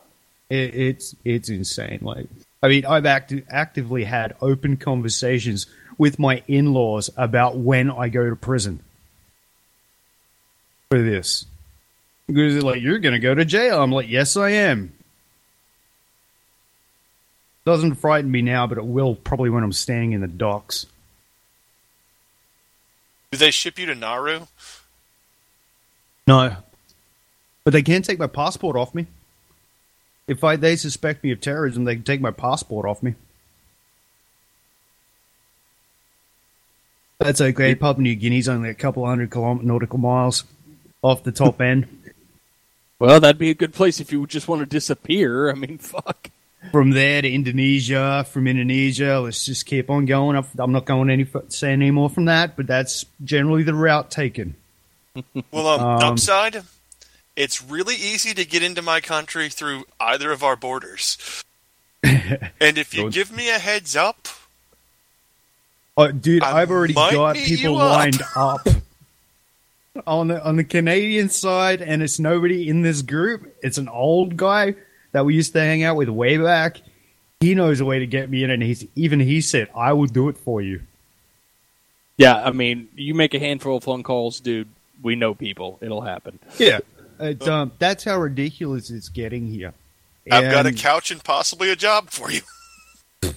[0.51, 2.01] It, it's it's insane.
[2.03, 2.27] Like,
[2.63, 5.65] I mean, I've acti- actively had open conversations
[5.97, 8.81] with my in-laws about when I go to prison
[10.91, 11.47] for this.
[12.27, 14.93] Because they're like, "You're going to go to jail." I'm like, "Yes, I am."
[17.65, 20.85] Doesn't frighten me now, but it will probably when I'm standing in the docks.
[23.33, 24.47] Do they ship you to Nauru?
[26.29, 26.57] No,
[27.65, 29.07] but they can take my passport off me.
[30.27, 33.15] If I, they suspect me of terrorism, they can take my passport off me.
[37.19, 37.75] That's okay.
[37.75, 40.45] Papua New Guinea's only a couple hundred kilom- nautical miles
[41.01, 41.89] off the top end.
[42.99, 45.51] Well, that'd be a good place if you just want to disappear.
[45.51, 46.31] I mean, fuck.
[46.73, 50.37] From there to Indonesia, from Indonesia, let's just keep on going.
[50.59, 54.57] I'm not going any say any more from that, but that's generally the route taken.
[55.51, 56.63] Well, um, Um, upside,
[57.37, 61.17] it's really easy to get into my country through either of our borders.
[62.03, 64.29] and if you give me a heads up,
[65.97, 67.91] Oh, dude, I I've already got people up.
[67.99, 68.67] lined up
[70.07, 73.57] on the on the Canadian side, and it's nobody in this group.
[73.63, 74.75] It's an old guy
[75.11, 76.81] that we used to hang out with way back.
[77.41, 80.07] He knows a way to get me in, and he's even he said, "I will
[80.07, 80.83] do it for you."
[82.17, 84.69] Yeah, I mean, you make a handful of phone calls, dude.
[85.03, 85.79] We know people.
[85.81, 86.39] It'll happen.
[86.59, 86.81] Yeah,
[87.21, 89.75] it, um, that's how ridiculous it's getting here.
[90.31, 92.43] I've got a couch and possibly a job for you.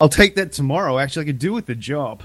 [0.00, 0.98] I'll take that tomorrow.
[0.98, 2.22] Actually, I could do with the job.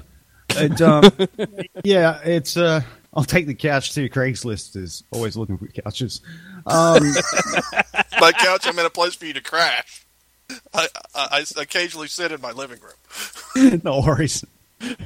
[0.56, 1.12] And, um,
[1.84, 2.56] yeah, it's.
[2.56, 2.82] Uh,
[3.16, 4.10] I'll take the couch too.
[4.10, 6.22] Craigslist is always looking for couches.
[6.66, 7.04] Um,
[8.20, 10.06] my couch, I'm in a place for you to crash.
[10.74, 13.82] I, I, I occasionally sit in my living room.
[13.84, 14.44] no worries.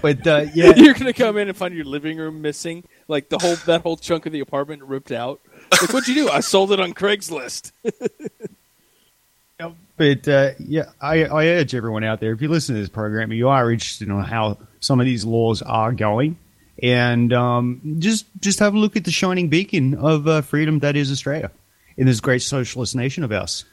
[0.02, 3.38] But uh, yeah, You're gonna come in and find your living room missing, like the
[3.38, 5.42] whole that whole chunk of the apartment ripped out.
[5.72, 6.30] Like, what'd you do?
[6.30, 7.72] I sold it on Craigslist.
[9.98, 13.32] but uh, yeah, I, I urge everyone out there if you listen to this program,
[13.32, 16.38] you are interested in how some of these laws are going,
[16.82, 20.96] and um, just just have a look at the shining beacon of uh, freedom that
[20.96, 21.52] is Australia
[21.98, 23.66] in this great socialist nation of ours.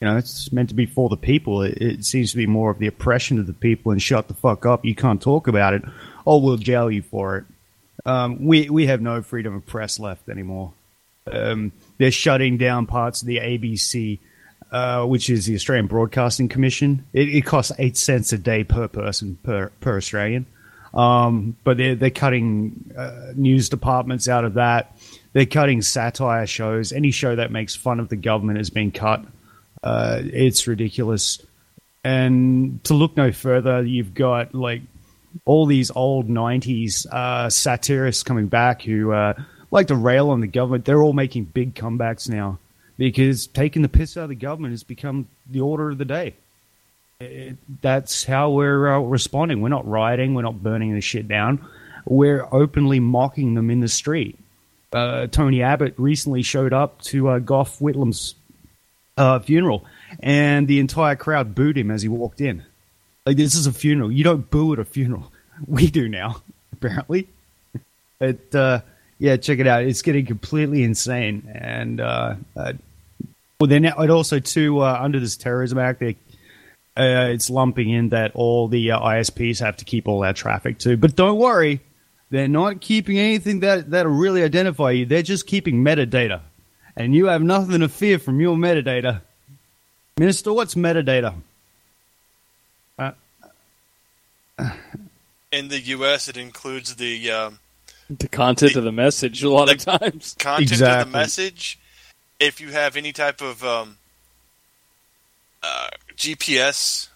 [0.00, 1.62] You know, it's meant to be for the people.
[1.62, 4.34] It, it seems to be more of the oppression of the people and shut the
[4.34, 4.84] fuck up.
[4.84, 5.82] You can't talk about it.
[6.26, 7.44] Oh, we'll jail you for it.
[8.06, 10.72] Um, we we have no freedom of press left anymore.
[11.30, 14.18] Um, they're shutting down parts of the ABC,
[14.72, 17.04] uh, which is the Australian Broadcasting Commission.
[17.12, 20.46] It, it costs eight cents a day per person per per Australian.
[20.94, 24.96] Um, but they're they're cutting uh, news departments out of that.
[25.34, 26.90] They're cutting satire shows.
[26.90, 29.24] Any show that makes fun of the government is being cut.
[29.82, 31.40] Uh, it's ridiculous.
[32.04, 34.82] And to look no further, you've got like
[35.44, 39.34] all these old 90s uh, satirists coming back who uh,
[39.70, 40.84] like to rail on the government.
[40.84, 42.58] They're all making big comebacks now
[42.96, 46.34] because taking the piss out of the government has become the order of the day.
[47.20, 49.60] It, that's how we're uh, responding.
[49.60, 51.64] We're not rioting, we're not burning the shit down.
[52.06, 54.38] We're openly mocking them in the street.
[54.92, 58.34] Uh, Tony Abbott recently showed up to uh, Gough Whitlam's
[59.16, 59.84] uh, funeral,
[60.20, 62.64] and the entire crowd booed him as he walked in.
[63.26, 64.10] Like this is a funeral.
[64.10, 65.32] You don't boo at a funeral.
[65.66, 66.40] We do now,
[66.72, 67.28] apparently.
[68.18, 68.80] But uh,
[69.18, 69.82] yeah, check it out.
[69.82, 72.72] It's getting completely insane, and uh, uh,
[73.60, 76.16] well, then it also too uh, under this terrorism act, they,
[76.96, 80.78] uh, it's lumping in that all the uh, ISPs have to keep all that traffic
[80.78, 80.96] too.
[80.96, 81.80] But don't worry,
[82.30, 85.04] they're not keeping anything that that'll really identify you.
[85.04, 86.40] They're just keeping metadata,
[87.00, 89.22] and you have nothing to fear from your metadata.
[90.18, 91.34] Minister, what's metadata?
[95.52, 97.58] In the U.S., it includes the um,
[98.10, 100.36] The content The- of the message a lot of times.
[100.38, 101.78] content of the message.
[102.38, 103.96] If you have any type of um,
[105.62, 107.08] uh, GPS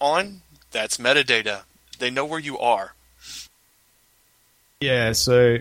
[0.00, 0.40] on,
[0.72, 1.62] that's metadata.
[1.98, 2.94] They know where you are.
[4.80, 5.58] Yeah, so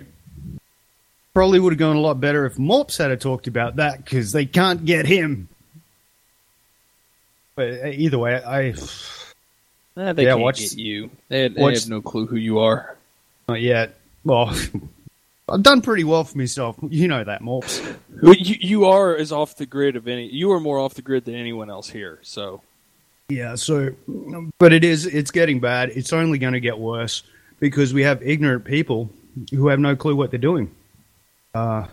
[1.34, 4.46] probably would have gone a lot better if Morpse had talked about that because they
[4.46, 5.48] can't get him.
[7.56, 8.74] But uh, either way, I
[9.96, 11.12] Eh, they Yeah, can't watch- get you.
[11.30, 12.98] They, they watch- have no clue who you are.
[13.48, 13.96] not yet.
[14.24, 14.56] Well,
[15.50, 16.78] I've done pretty well for myself.
[16.90, 17.80] You know that, Morpse.
[18.24, 20.28] You, you are as off the grid of any.
[20.28, 22.18] You are more off the grid than anyone else here.
[22.24, 22.62] So
[23.30, 23.92] Yeah, so,
[24.58, 25.90] but it is, it's getting bad.
[25.90, 27.22] It's only going to get worse
[27.60, 29.10] because we have ignorant people
[29.52, 30.72] who have no clue what they're doing.
[31.54, 31.88] Uh,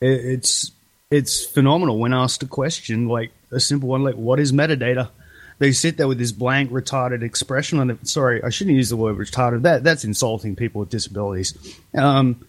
[0.00, 0.72] it, it's,
[1.10, 5.10] it's phenomenal when asked a question, like a simple one, like, what is metadata?
[5.58, 8.08] They sit there with this blank, retarded expression on it.
[8.08, 9.62] Sorry, I shouldn't use the word retarded.
[9.62, 11.54] That that's insulting people with disabilities.
[11.94, 12.44] Um,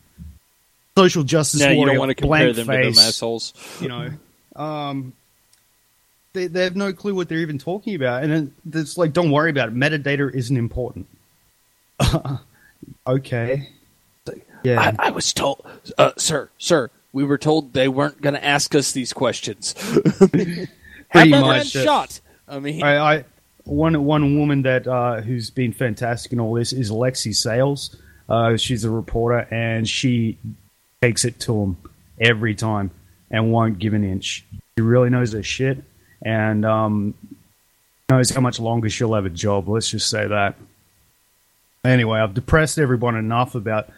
[0.98, 3.54] social justice yeah, you don't want to compare blank them face to them assholes.
[3.80, 4.10] you know,
[4.56, 5.14] um,
[6.34, 9.32] they they have no clue what they're even talking about, and then it's like, don't
[9.32, 9.76] worry about it.
[9.76, 11.08] Metadata isn't important.
[13.08, 13.70] okay.
[14.66, 14.94] Yeah.
[15.00, 15.66] I, I was told,
[15.98, 19.74] uh, sir, sir, we were told they weren't going to ask us these questions.
[19.82, 20.30] Have
[21.12, 21.76] Pretty man much.
[21.76, 22.20] uh, shot.
[22.48, 23.26] I mean, I, I
[23.64, 27.96] one one woman that uh, who's been fantastic in all this is Leigh Sales.
[28.28, 30.38] Uh, she's a reporter, and she
[31.02, 31.78] takes it to him
[32.20, 32.92] every time
[33.32, 34.44] and won't give an inch.
[34.78, 35.84] She really knows her shit,
[36.22, 37.14] and um,
[38.10, 39.70] knows how much longer she'll have a job.
[39.70, 40.56] Let's just say that.
[41.84, 43.90] Anyway, I've depressed everyone enough about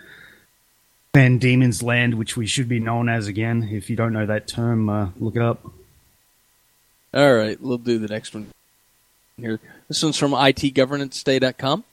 [1.17, 3.69] Van Diemen's Land, which we should be known as again.
[3.71, 5.63] If you don't know that term, uh, look it up.
[7.11, 8.45] All right, we'll do the next one
[9.35, 9.59] here.
[9.87, 11.83] This one's from itgovernanceday.com.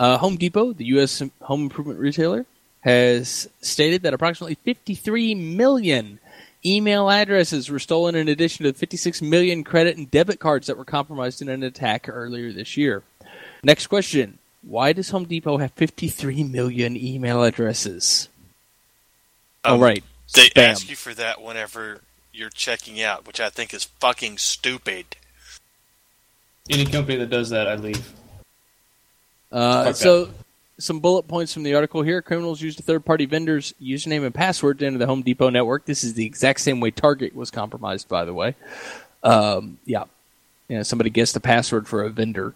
[0.00, 1.22] Uh, Home Depot, the U.S.
[1.42, 2.46] home improvement retailer,
[2.80, 6.18] has stated that approximately 53 million
[6.66, 10.84] email addresses were stolen in addition to 56 million credit and debit cards that were
[10.84, 13.04] compromised in an attack earlier this year.
[13.62, 14.38] Next question.
[14.62, 18.28] Why does Home Depot have 53 million email addresses?
[19.64, 20.04] All Um, right.
[20.34, 20.68] They spam.
[20.68, 22.00] ask you for that whenever
[22.32, 25.16] you're checking out, which I think is fucking stupid.
[26.70, 28.12] Any company that does that, I leave.
[29.52, 30.30] Uh, Fuck so,
[30.78, 32.20] some bullet points from the article here.
[32.22, 35.84] Criminals used a third party vendor's username and password to enter the Home Depot network.
[35.84, 38.56] This is the exact same way Target was compromised, by the way.
[39.22, 40.04] Um, yeah.
[40.68, 42.54] You know, somebody guessed the password for a vendor.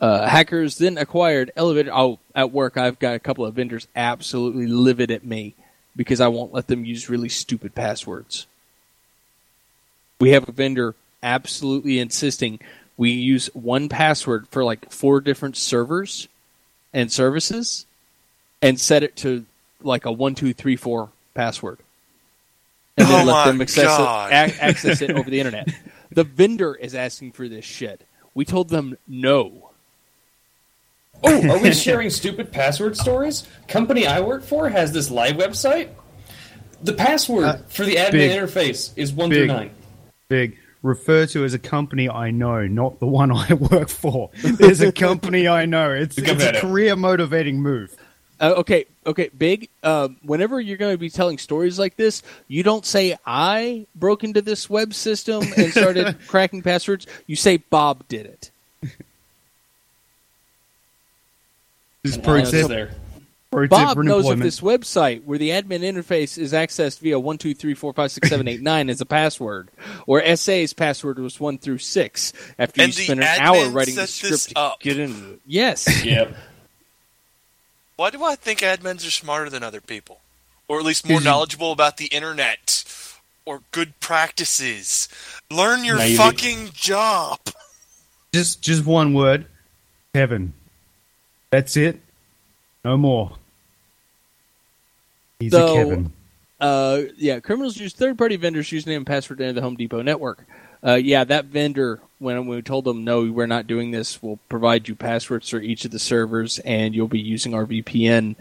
[0.00, 1.90] Uh, hackers then acquired elevator.
[1.94, 5.54] Oh, at work, I've got a couple of vendors absolutely livid at me
[5.96, 8.46] because I won't let them use really stupid passwords.
[10.20, 12.60] We have a vendor absolutely insisting
[12.96, 16.28] we use one password for like four different servers
[16.92, 17.86] and services
[18.62, 19.46] and set it to
[19.82, 21.78] like a one two three four password.
[22.96, 25.68] And then Oh let them access it, access it over the internet.
[26.10, 28.06] The vendor is asking for this shit.
[28.34, 29.70] We told them no
[31.24, 33.46] Oh, are we sharing stupid password stories?
[33.68, 35.88] Company I work for has this live website.
[36.82, 38.30] The password Uh, for the admin big.
[38.38, 39.48] interface is one through Big.
[39.48, 39.70] nine.
[40.28, 44.30] big refer to as a company I know, not the one I work for.
[44.42, 45.92] There's a company I know.
[45.92, 47.96] It's, it's a career motivating move.
[48.38, 49.70] Uh, okay, okay, big.
[49.82, 54.24] Um, whenever you're going to be telling stories like this, you don't say I broke
[54.24, 57.06] into this web system and started cracking passwords.
[57.26, 58.50] You say Bob did it.
[62.04, 62.90] This Why is protest, there?
[63.50, 64.42] Pro tip Bob for knows if employment.
[64.42, 68.28] this website where the admin interface is accessed via one two three four five six
[68.28, 69.70] seven eight nine is a password,
[70.06, 72.32] or SA's password was one through six.
[72.58, 74.80] After And you the spend an hour writing the this script to up.
[74.80, 75.40] get into it.
[75.46, 76.36] Yes, Yep.
[77.96, 80.20] Why do I think admins are smarter than other people?
[80.66, 82.82] Or at least more 'Cause you- knowledgeable about the internet?
[83.46, 85.08] Or good practices?
[85.50, 86.16] Learn your Maybe.
[86.16, 87.38] fucking job!
[88.32, 89.46] Just just one word,
[90.14, 90.54] Kevin.
[91.54, 92.00] That's it.
[92.84, 93.30] No more.
[95.38, 96.12] He's So- a Kevin.
[96.60, 97.38] uh, yeah.
[97.38, 100.44] Criminals use third-party vendors' username and password to enter the Home Depot network.
[100.84, 102.00] Uh, yeah, that vendor.
[102.18, 105.84] When we told them no, we're not doing this, we'll provide you passwords for each
[105.84, 108.34] of the servers, and you'll be using our VPN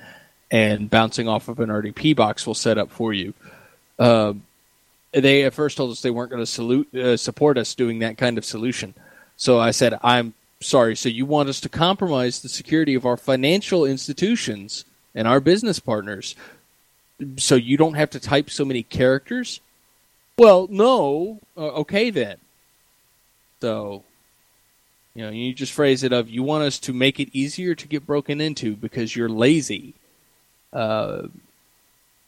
[0.49, 3.35] and bouncing off of an RDP box we'll set up for you.
[3.99, 4.33] Uh,
[5.11, 8.17] they at first told us they weren't going to salute uh, support us doing that
[8.17, 8.95] kind of solution.
[9.37, 10.33] So I said, "I'm
[10.63, 10.95] sorry.
[10.95, 15.79] So you want us to compromise the security of our financial institutions and our business
[15.79, 16.35] partners,
[17.37, 19.61] so you don't have to type so many characters?"
[20.37, 21.39] Well, no.
[21.55, 22.37] Uh, okay then.
[23.61, 24.03] So,
[25.15, 27.87] you know, you just phrase it of you want us to make it easier to
[27.87, 29.93] get broken into because you're lazy.
[30.71, 31.27] Uh,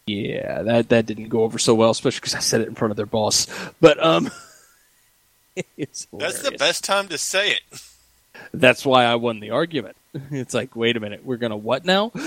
[0.05, 2.91] yeah, that that didn't go over so well, especially because I said it in front
[2.91, 3.47] of their boss.
[3.81, 4.29] But um,
[5.77, 7.81] it's That's the best time to say it.
[8.53, 9.95] That's why I won the argument.
[10.31, 12.11] It's like, wait a minute, we're gonna what now?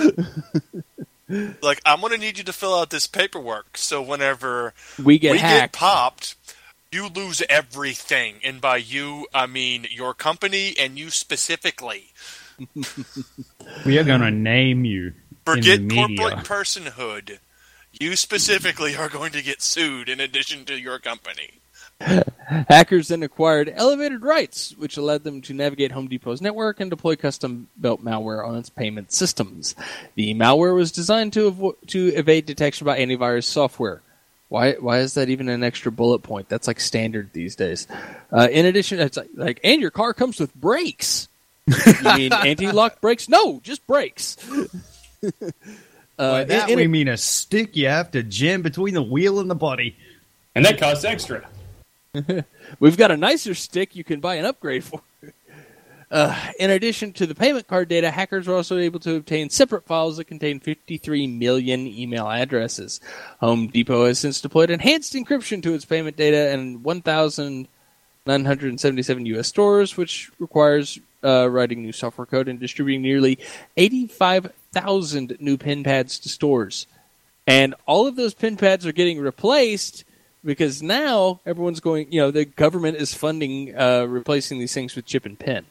[1.62, 5.33] Like, I'm going to need you to fill out this paperwork so whenever We get
[5.33, 5.75] we hacked.
[5.75, 6.37] get popped,
[6.91, 8.37] you lose everything.
[8.43, 12.12] And by you, I mean your company and you specifically.
[13.85, 15.12] We are going to name you.
[15.45, 16.16] Forget in the media.
[16.16, 17.39] corporate personhood.
[17.93, 21.61] You specifically are going to get sued in addition to your company.
[22.68, 27.16] Hackers then acquired elevated rights, which allowed them to navigate Home Depot's network and deploy
[27.16, 29.74] custom-built malware on its payment systems.
[30.14, 34.01] The malware was designed to avo- to evade detection by antivirus software.
[34.49, 34.74] Why?
[34.74, 36.49] Why is that even an extra bullet point?
[36.49, 37.86] That's like standard these days.
[38.32, 41.28] Uh, in addition, it's like, like, and your car comes with brakes.
[41.66, 41.74] you
[42.16, 43.28] mean anti-lock brakes?
[43.28, 44.36] No, just brakes.
[45.22, 45.28] uh,
[46.16, 49.03] By that in- in we a- mean a stick you have to jam between the
[49.03, 49.96] wheel and the body.
[50.55, 51.46] And that costs extra.
[52.80, 55.02] We've got a nicer stick you can buy an upgrade for.
[56.11, 59.84] Uh, in addition to the payment card data, hackers were also able to obtain separate
[59.84, 62.98] files that contain 53 million email addresses.
[63.40, 69.48] Home Depot has since deployed enhanced encryption to its payment data and 1,977 U.S.
[69.48, 73.38] stores, which requires uh, writing new software code and distributing nearly
[73.76, 76.86] 85,000 new pin pads to stores.
[77.46, 80.04] And all of those pin pads are getting replaced
[80.45, 82.12] because now everyone's going.
[82.12, 85.66] You know, the government is funding uh, replacing these things with chip and pin.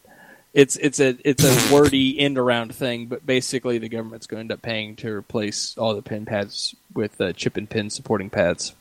[0.54, 4.42] It's it's a it's a wordy end around thing, but basically the government's going to
[4.42, 8.30] end up paying to replace all the pin pads with uh, chip and pin supporting
[8.30, 8.74] pads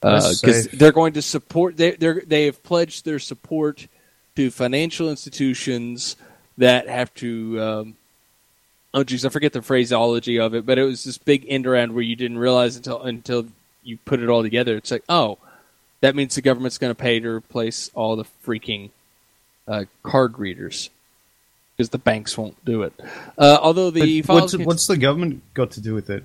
[0.00, 0.72] because safe.
[0.72, 1.76] they're going to support.
[1.76, 3.88] They they they have pledged their support
[4.36, 6.16] to financial institutions
[6.58, 7.60] that have to.
[7.60, 7.96] Um,
[8.94, 11.92] oh, geez, I forget the phraseology of it, but it was this big end around
[11.92, 13.46] where you didn't realize until until
[13.86, 14.76] you put it all together.
[14.76, 15.38] It's like, oh,
[16.00, 18.90] that means the government's going to pay to replace all the freaking
[19.68, 20.90] uh, card readers
[21.76, 22.92] because the banks won't do it.
[23.38, 26.24] Uh, although the what's, can- what's the government got to do with it?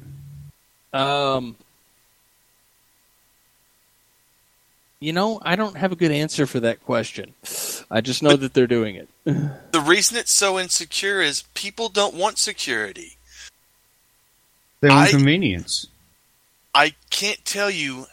[0.94, 1.56] um,
[5.00, 7.34] you know, I don't have a good answer for that question.
[7.90, 9.08] I just know that they're doing it.
[9.72, 13.18] The reason it's so insecure is people don't want security.
[14.82, 15.88] Their I- inconvenience.
[16.74, 18.08] I can't tell you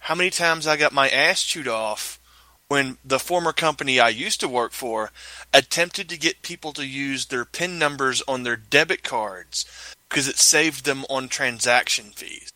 [0.00, 2.20] how many times I got my ass chewed off
[2.68, 5.10] when the former company I used to work for
[5.52, 9.64] attempted to get people to use their PIN numbers on their debit cards
[10.08, 12.52] because it saved them on transaction fees.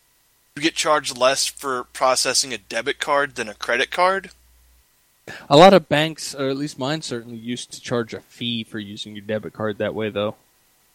[0.57, 4.31] You get charged less for processing a debit card than a credit card.
[5.49, 8.79] A lot of banks, or at least mine, certainly used to charge a fee for
[8.79, 10.37] using your debit card that way, though.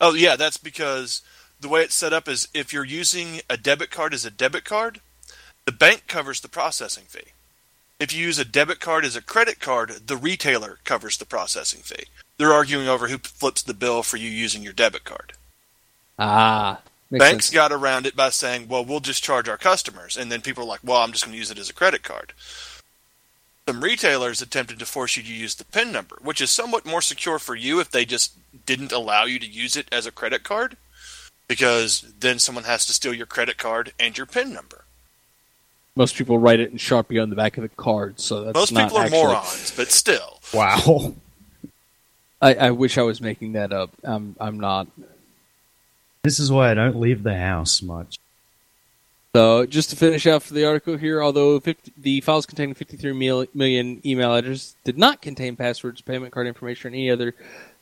[0.01, 1.22] Oh yeah, that's because
[1.64, 4.66] the way it's set up is if you're using a debit card as a debit
[4.66, 4.99] card,
[5.66, 7.32] the bank covers the processing fee.
[7.99, 11.82] If you use a debit card as a credit card, the retailer covers the processing
[11.82, 12.05] fee.
[12.38, 15.34] They're arguing over who flips the bill for you using your debit card.
[16.20, 17.53] Ah, Banks sense.
[17.53, 20.68] got around it by saying, "Well, we'll just charge our customers," and then people are
[20.68, 22.34] like, "Well, I'm just going to use it as a credit card."
[23.68, 27.01] Some retailers attempted to force you to use the PIN number, which is somewhat more
[27.01, 28.34] secure for you if they just
[28.66, 30.76] didn't allow you to use it as a credit card,
[31.47, 34.85] because then someone has to steal your credit card and your PIN number.
[35.95, 38.71] Most people write it in Sharpie on the back of the card, so that's Most
[38.71, 40.39] not people are actually- morons, but still.
[40.53, 41.13] Wow.
[42.41, 43.91] I, I wish I was making that up.
[44.03, 44.87] I'm I'm not.
[46.23, 48.17] This is why I don't leave the house much.
[49.35, 53.13] So, just to finish off the article here, although 50, the files containing 53
[53.53, 57.33] million email addresses did not contain passwords, payment card information, or any other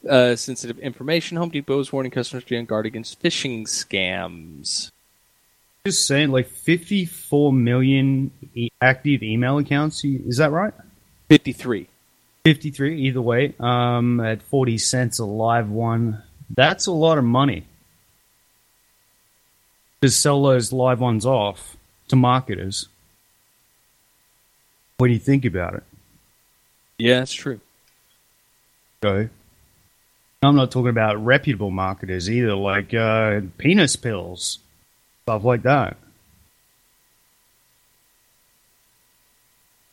[0.07, 4.91] uh, sensitive information, Home Depot is warning customers to be on guard against phishing scams.
[5.85, 10.03] Just saying, like 54 million e- active email accounts.
[10.05, 10.73] Is that right?
[11.29, 11.87] 53.
[12.43, 13.53] 53, either way.
[13.59, 16.21] Um, at 40 cents a live one.
[16.49, 17.65] That's a lot of money.
[20.01, 21.77] To sell those live ones off
[22.09, 22.87] to marketers.
[24.97, 25.83] What do you think about it?
[26.97, 27.59] Yeah, that's true.
[29.01, 29.29] Go.
[30.43, 34.57] I'm not talking about reputable marketers either, like uh, penis pills,
[35.23, 35.97] stuff like that.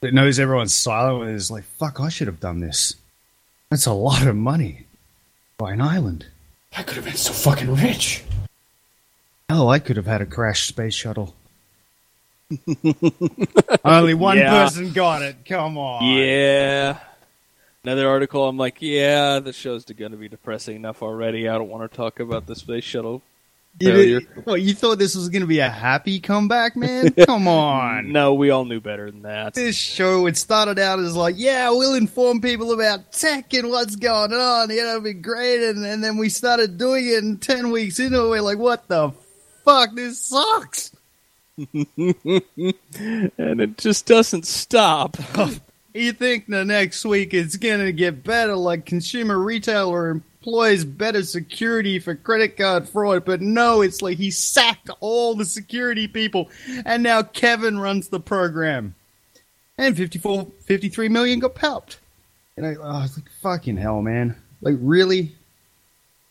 [0.01, 2.95] That knows everyone's silent and is like, fuck, I should have done this.
[3.71, 4.87] That's a lot of money.
[5.59, 6.27] By an island.
[6.77, 8.23] I could have been so fucking rich.
[9.51, 11.35] Hell, I could have had a crashed space shuttle.
[13.85, 14.65] Only one Yeah.
[14.65, 15.45] person got it.
[15.45, 16.05] Come on.
[16.05, 16.99] Yeah.
[17.89, 21.49] Another article, I'm like, yeah, the show's going to be depressing enough already.
[21.49, 23.23] I don't want to talk about the space shuttle
[23.81, 27.13] You, did- what, oh, you thought this was going to be a happy comeback, man?
[27.27, 28.13] Come on.
[28.13, 29.55] No, we all knew better than that.
[29.55, 33.97] this show it started out as like yeah we'll inform people about tech and what's
[33.97, 37.41] going on you know it'll be great and, and then we started doing it and
[37.41, 39.11] 10 weeks into it we're like what the
[39.65, 40.95] fuck this sucks
[41.57, 41.73] and
[43.39, 45.17] it just doesn't stop.
[45.99, 51.99] you think the next week it's gonna get better like consumer retailer employs better security
[51.99, 56.49] for credit card fraud but no it's like he sacked all the security people
[56.87, 58.95] and now kevin runs the program.
[59.77, 61.99] And 54 53 million got palped.
[62.57, 64.35] And I, oh, it's like fucking hell man.
[64.61, 65.37] Like really?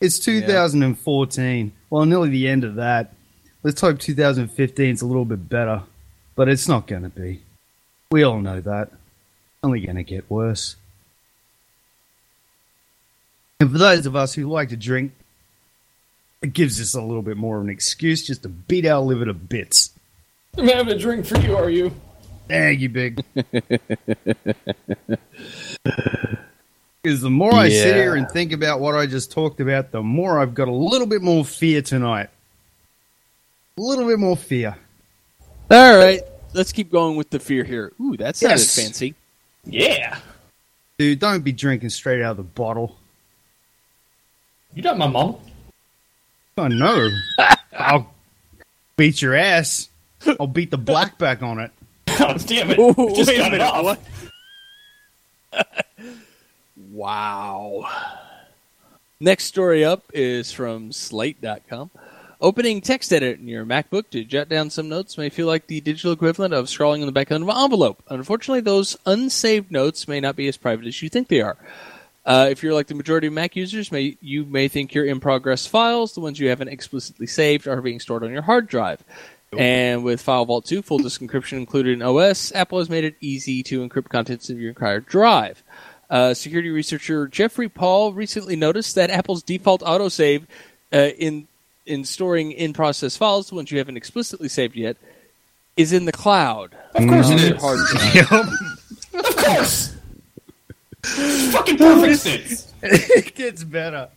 [0.00, 3.14] It's 2014 well nearly the end of that.
[3.62, 5.82] Let's hope 2015 is a little bit better
[6.34, 7.42] but it's not gonna be.
[8.10, 8.92] We all know that
[9.62, 10.76] only going to get worse.
[13.60, 15.12] And for those of us who like to drink,
[16.42, 19.24] it gives us a little bit more of an excuse just to beat our liver
[19.24, 19.90] to bits.
[20.56, 21.92] I'm having a drink for you, are you?
[22.46, 23.24] Thank you, big.
[27.02, 30.02] Because the more I sit here and think about what I just talked about, the
[30.02, 32.30] more I've got a little bit more fear tonight.
[33.76, 34.76] A little bit more fear.
[35.70, 36.22] All right,
[36.54, 37.92] let's keep going with the fear here.
[38.00, 38.74] Ooh, that sounded Yes.
[38.74, 39.14] fancy.
[39.68, 40.18] Yeah.
[40.98, 42.96] Dude, don't be drinking straight out of the bottle.
[44.74, 45.36] You got my mom.
[46.56, 47.08] I know.
[47.78, 48.12] I'll
[48.96, 49.88] beat your ass.
[50.40, 51.70] I'll beat the blackback on it.
[52.20, 52.78] Oh, damn it.
[52.80, 53.98] Ooh, Just wait a got it off.
[56.90, 57.88] wow.
[59.20, 61.90] Next story up is from Slate.com.
[62.40, 66.12] Opening TextEdit in your MacBook to jot down some notes may feel like the digital
[66.12, 68.00] equivalent of scrawling on the back end of an envelope.
[68.08, 71.56] Unfortunately, those unsaved notes may not be as private as you think they are.
[72.24, 75.18] Uh, if you're like the majority of Mac users, may, you may think your in
[75.18, 79.02] progress files, the ones you haven't explicitly saved, are being stored on your hard drive.
[79.56, 83.64] And with FileVault 2, full disk encryption included in OS, Apple has made it easy
[83.64, 85.64] to encrypt contents of your entire drive.
[86.08, 90.44] Uh, security researcher Jeffrey Paul recently noticed that Apple's default autosave
[90.92, 91.48] uh, in
[91.88, 94.96] in storing in-process files, the ones you haven't explicitly saved yet,
[95.76, 96.76] is in the cloud.
[96.94, 97.60] Of course it Your is.
[97.60, 99.24] hard drive.
[99.26, 99.96] Of course.
[101.52, 102.72] fucking perfect sense.
[102.82, 104.08] it gets better.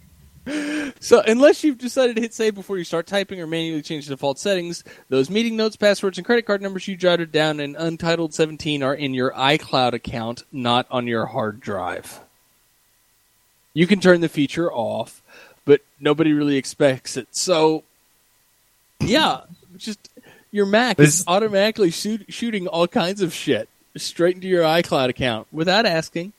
[1.00, 4.16] So, unless you've decided to hit save before you start typing or manually change the
[4.16, 8.34] default settings, those meeting notes, passwords, and credit card numbers you jotted down in Untitled
[8.34, 12.22] 17 are in your iCloud account, not on your hard drive.
[13.74, 15.21] You can turn the feature off,
[15.72, 17.30] but nobody really expects it.
[17.32, 17.86] So,
[19.00, 19.44] yeah,
[19.78, 20.10] just
[20.52, 25.48] your Mac is automatically shoot, shooting all kinds of shit straight into your iCloud account
[25.50, 26.34] without asking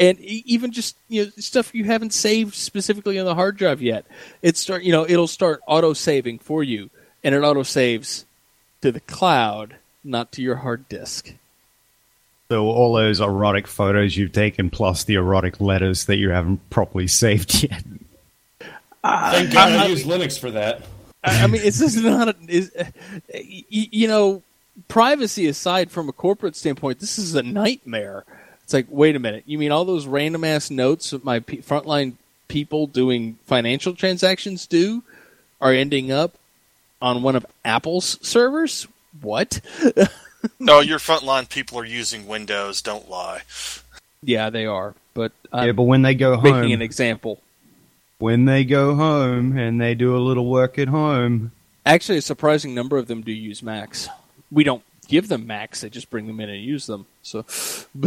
[0.00, 4.04] and even just you know stuff you haven't saved specifically on the hard drive yet.
[4.42, 6.90] It start you know it'll start auto saving for you,
[7.22, 8.26] and it auto saves
[8.80, 11.34] to the cloud, not to your hard disk.
[12.50, 17.06] So all those erotic photos you've taken, plus the erotic letters that you haven't properly
[17.22, 17.84] saved yet.
[19.02, 20.82] Thank God I, use Linux for that.
[21.24, 22.84] I I mean, it's just not a, is, uh,
[23.34, 24.42] y- you know
[24.88, 28.24] privacy aside from a corporate standpoint, this is a nightmare.
[28.64, 31.58] It's like, wait a minute, you mean all those random ass notes that my pe-
[31.58, 32.14] frontline
[32.48, 35.02] people doing financial transactions do
[35.60, 36.34] are ending up
[37.02, 38.86] on one of Apple's servers?
[39.20, 39.60] What?
[40.58, 42.80] No, your frontline people are using Windows.
[42.80, 43.42] Don't lie.
[44.22, 44.94] yeah, they are.
[45.12, 47.42] But I'm yeah, but when they go making home, making an example.
[48.20, 51.50] When they go home and they do a little work at home.
[51.84, 54.08] Actually, a surprising number of them do use Macs.
[54.52, 57.06] We don't give them Macs; they just bring them in and use them.
[57.22, 57.44] So,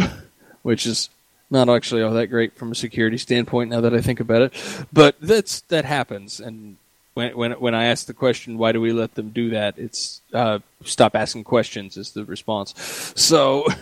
[0.61, 1.09] which is
[1.49, 3.71] not actually all that great from a security standpoint.
[3.71, 6.39] Now that I think about it, but that's that happens.
[6.39, 6.77] And
[7.15, 9.77] when when when I ask the question, why do we let them do that?
[9.77, 12.73] It's uh, stop asking questions is the response.
[13.15, 13.65] So,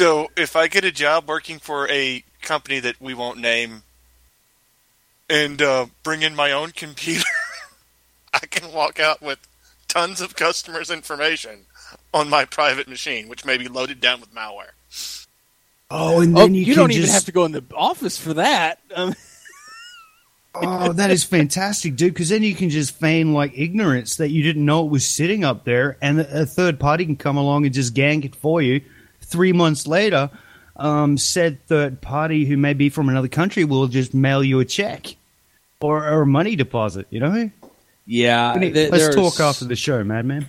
[0.00, 3.82] So if I get a job working for a company that we won't name
[5.30, 7.24] and uh, bring in my own computer,
[8.34, 9.38] I can walk out with
[9.88, 11.66] tons of customers' information
[12.12, 14.72] on my private machine, which may be loaded down with malware.
[15.90, 17.64] Oh, and oh, then you, you, can don't just, even have to go in the
[17.74, 18.80] office for that.
[18.94, 19.14] Um,
[20.52, 22.12] Oh, that is fantastic, dude!
[22.12, 25.44] Because then you can just feign like ignorance that you didn't know it was sitting
[25.44, 28.80] up there, and a third party can come along and just gang it for you.
[29.20, 30.28] Three months later,
[30.74, 34.64] um, said third party who may be from another country will just mail you a
[34.64, 35.14] check
[35.80, 37.06] or, or a money deposit.
[37.10, 37.50] You know.
[38.06, 40.46] yeah, We need- th- Let's there's- talk after the show, Maddman.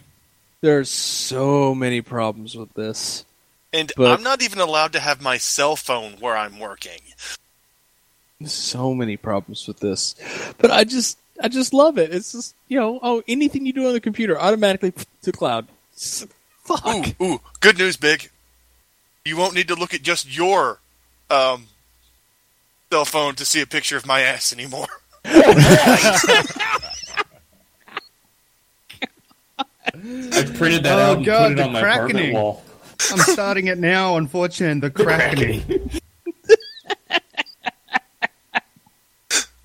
[0.62, 3.26] There's so many problems with this.
[3.74, 7.00] And But- I'm not even allowed to have my cell phone where I'm working.
[8.46, 10.16] so many problems with this
[10.58, 13.86] but i just i just love it it's just you know oh anything you do
[13.86, 18.32] on the computer automatically to cloud fuck Ooh, ooh, good news, Big.
[19.26, 20.80] You won't need to look at just your
[21.30, 21.68] um,
[22.92, 24.88] cell phone to see a picture of my ass anymore.
[29.94, 32.34] I printed that Oh, out and God, put it the on my apartment crackening.
[32.34, 32.64] wall.
[33.12, 34.18] I'm starting it now.
[34.18, 35.90] Unfortunately, the cracking.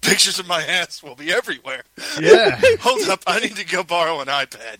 [0.02, 1.82] Pictures of my ass will be everywhere.
[2.20, 2.60] Yeah.
[2.80, 4.78] Hold up, I need to go borrow an iPad.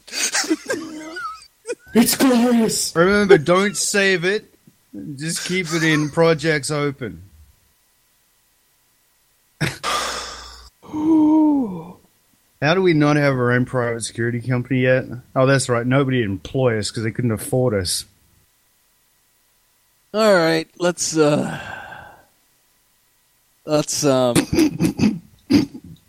[1.95, 2.95] It's glorious.
[2.95, 4.53] Remember, don't save it.
[5.17, 7.23] Just keep it in projects open.
[12.63, 15.05] How do we not have our own private security company yet?
[15.35, 15.87] Oh, that's right.
[15.87, 18.05] Nobody employ us because they couldn't afford us.
[20.15, 21.61] all right let's uh
[23.67, 24.35] let's um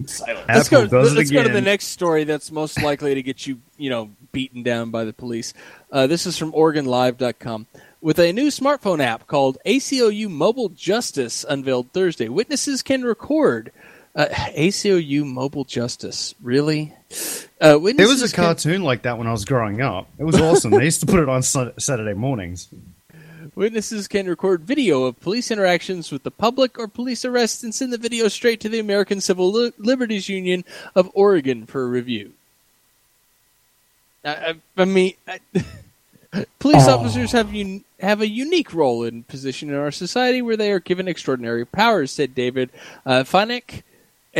[0.05, 0.47] Silent.
[0.47, 3.21] let's go Apple does it let's go to the next story that's most likely to
[3.21, 5.53] get you you know beaten down by the police
[5.91, 7.65] uh, this is from oregonlive.com
[7.99, 13.71] with a new smartphone app called acou mobile justice unveiled thursday witnesses can record
[14.17, 14.25] uh,
[14.57, 16.93] acou mobile justice really
[17.61, 20.09] uh, There was a can- cartoon like that when I was growing up.
[20.17, 20.71] It was awesome.
[20.71, 22.67] they used to put it on Saturday mornings.
[23.55, 27.91] Witnesses can record video of police interactions with the public or police arrests and send
[27.91, 30.63] the video straight to the American Civil Li- Liberties Union
[30.93, 32.33] of Oregon for review.
[34.23, 35.39] I, I, I mean, I,
[36.59, 40.71] police officers have un, have a unique role and position in our society where they
[40.71, 42.69] are given extraordinary powers," said David
[43.07, 43.81] uh, Fanek,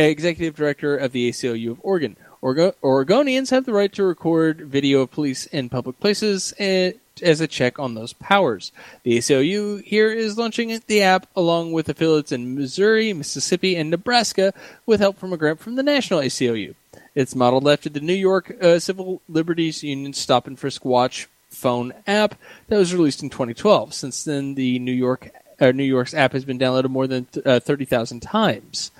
[0.04, 2.16] executive director of the ACLU of Oregon.
[2.42, 7.40] Orgo- Oregonians have the right to record video of police in public places and, as
[7.40, 8.70] a check on those powers.
[9.02, 14.54] The ACLU here is launching the app along with affiliates in Missouri, Mississippi, and Nebraska
[14.86, 16.74] with help from a grant from the National ACLU.
[17.14, 21.92] It's modeled after the New York uh, Civil Liberties Union Stop and Frisk Watch phone
[22.06, 22.36] app
[22.68, 23.92] that was released in 2012.
[23.94, 25.30] Since then, the New York
[25.60, 28.92] uh, New York's app has been downloaded more than uh, 30,000 times.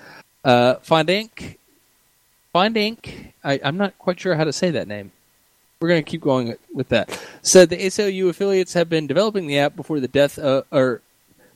[0.43, 1.57] Uh, Find Inc.
[2.53, 3.31] Find Inc.
[3.43, 5.11] I, I'm not quite sure how to say that name.
[5.79, 7.17] We're going to keep going with that.
[7.41, 11.01] Said the ACLU affiliates have been developing the app before the death uh, or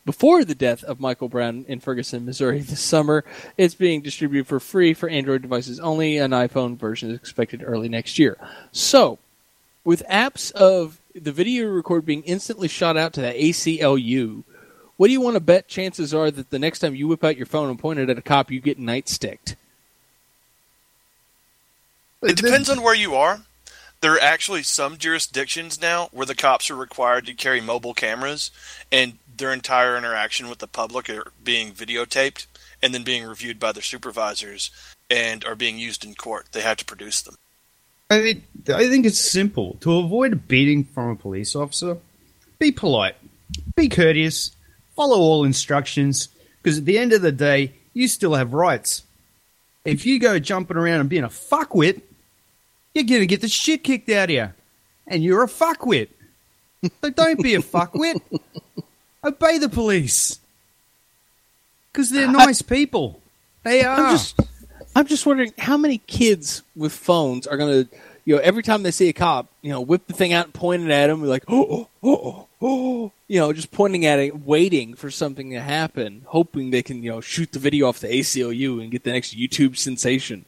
[0.06, 3.24] before the death of Michael Brown in Ferguson, Missouri this summer.
[3.58, 6.18] It's being distributed for free for Android devices only.
[6.18, 8.38] An iPhone version is expected early next year.
[8.72, 9.20] So,
[9.84, 14.44] with apps of the video record being instantly shot out to the ACLU,
[15.04, 17.36] what do you want to bet chances are that the next time you whip out
[17.36, 19.58] your phone and point it at a cop, you get night sticked?
[22.22, 23.42] It depends on where you are.
[24.00, 28.50] There are actually some jurisdictions now where the cops are required to carry mobile cameras,
[28.94, 32.46] and their entire interaction with the public are being videotaped
[32.82, 34.72] and then being reviewed by their supervisors
[35.10, 36.46] and are being used in court.
[36.54, 37.36] They have to produce them.
[38.10, 39.76] I mean, I think it's simple.
[39.82, 41.98] To avoid a beating from a police officer,
[42.58, 43.18] be polite,
[43.76, 44.52] be courteous,
[44.96, 46.30] follow all instructions,
[46.62, 49.04] because at the end of the day, you still have rights.
[49.86, 52.02] If you go jumping around and being a fuckwit,
[52.94, 54.50] you're going to get the shit kicked out of you.
[55.08, 56.10] And you're a fuckwit.
[57.02, 58.22] So don't be a fuckwit.
[59.24, 60.40] Obey the police.
[61.92, 63.22] Because they're nice people.
[63.64, 63.98] They are.
[63.98, 64.40] I'm just,
[64.96, 68.84] I'm just wondering how many kids with phones are going to, you know, every time
[68.84, 71.24] they see a cop, you know, whip the thing out and point it at them,
[71.24, 75.60] like, oh, oh, oh, oh, you know, just pointing at it, waiting for something to
[75.60, 79.12] happen, hoping they can, you know, shoot the video off the ACLU and get the
[79.12, 80.46] next YouTube sensation.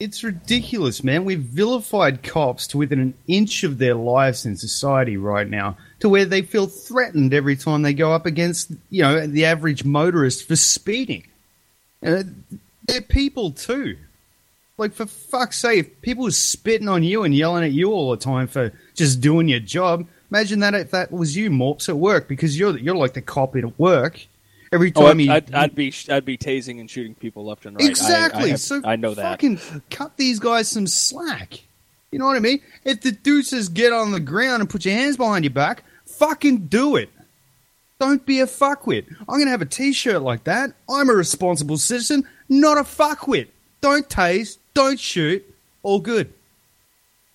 [0.00, 1.24] It's ridiculous, man.
[1.24, 6.08] We've vilified cops to within an inch of their lives in society right now, to
[6.08, 10.48] where they feel threatened every time they go up against, you know, the average motorist
[10.48, 11.22] for speeding.
[12.04, 12.24] Uh,
[12.84, 13.96] they're people too.
[14.76, 18.10] Like for fuck's sake, if people are spitting on you and yelling at you all
[18.10, 21.96] the time for just doing your job, imagine that if that was you, Morpse, at
[21.96, 24.20] work, because you're you're like the cop at work.
[24.72, 27.64] Every Oh, time I'd, you, I'd, I'd be I'd be tasing and shooting people left
[27.66, 27.84] and right.
[27.84, 28.44] I- Exactly.
[28.44, 29.22] I, have- so I know that.
[29.22, 29.60] Fucking
[29.90, 31.60] cut these guys some slack.
[32.10, 32.60] You know what I mean?
[32.84, 35.84] If the dude says get on the ground and put your hands behind your back,
[36.06, 37.08] fucking do it.
[38.00, 39.06] Don't be a fuckwit.
[39.28, 40.72] I'm gonna have a T-shirt like that.
[40.90, 43.48] I'm a responsible citizen, not a fuckwit.
[43.80, 44.58] Don't tase.
[44.74, 45.44] Don't shoot.
[45.84, 46.32] All good.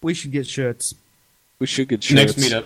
[0.01, 0.95] We should get shirts.
[1.59, 2.37] We should get shirts.
[2.37, 2.65] Next meetup.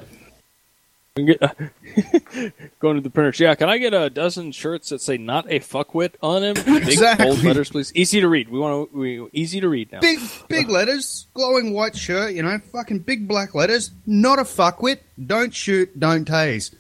[1.16, 3.40] We can get, going to the printers.
[3.40, 6.56] Yeah, can I get a dozen shirts that say "not a fuckwit" on them?
[6.56, 7.28] Big Exactly.
[7.28, 7.92] bold letters, please.
[7.94, 8.50] Easy to read.
[8.50, 10.00] We want to we, easy to read now.
[10.00, 12.34] Big, big letters, glowing white shirt.
[12.34, 13.92] You know, fucking big black letters.
[14.08, 15.02] Not a fuckwit.
[15.24, 16.00] Don't shoot.
[16.00, 16.74] Don't tase.